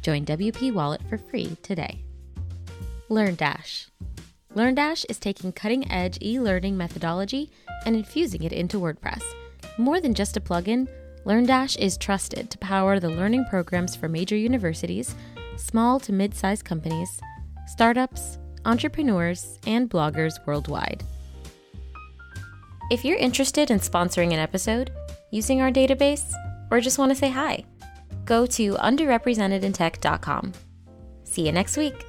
Join 0.00 0.24
WP 0.24 0.72
Wallet 0.72 1.02
for 1.08 1.18
free 1.18 1.56
today. 1.62 2.04
LearnDash. 3.10 3.88
LearnDash 4.54 5.06
is 5.08 5.18
taking 5.18 5.50
cutting 5.50 5.90
edge 5.90 6.18
e 6.22 6.38
learning 6.38 6.76
methodology 6.76 7.50
and 7.84 7.96
infusing 7.96 8.44
it 8.44 8.52
into 8.52 8.78
WordPress. 8.78 9.22
More 9.76 10.00
than 10.00 10.14
just 10.14 10.36
a 10.36 10.40
plugin, 10.40 10.88
LearnDash 11.24 11.78
is 11.78 11.96
trusted 11.98 12.50
to 12.50 12.58
power 12.58 12.98
the 12.98 13.08
learning 13.08 13.44
programs 13.50 13.94
for 13.94 14.08
major 14.08 14.36
universities, 14.36 15.14
small 15.56 16.00
to 16.00 16.12
mid 16.12 16.34
sized 16.34 16.64
companies, 16.64 17.20
startups, 17.66 18.38
entrepreneurs, 18.64 19.58
and 19.66 19.90
bloggers 19.90 20.44
worldwide. 20.46 21.04
If 22.90 23.04
you're 23.04 23.18
interested 23.18 23.70
in 23.70 23.80
sponsoring 23.80 24.32
an 24.32 24.38
episode, 24.38 24.90
using 25.30 25.60
our 25.60 25.70
database, 25.70 26.32
or 26.70 26.80
just 26.80 26.98
want 26.98 27.10
to 27.10 27.16
say 27.16 27.30
hi, 27.30 27.64
go 28.24 28.46
to 28.46 28.74
underrepresentedintech.com. 28.74 30.52
See 31.24 31.44
you 31.44 31.52
next 31.52 31.76
week. 31.76 32.07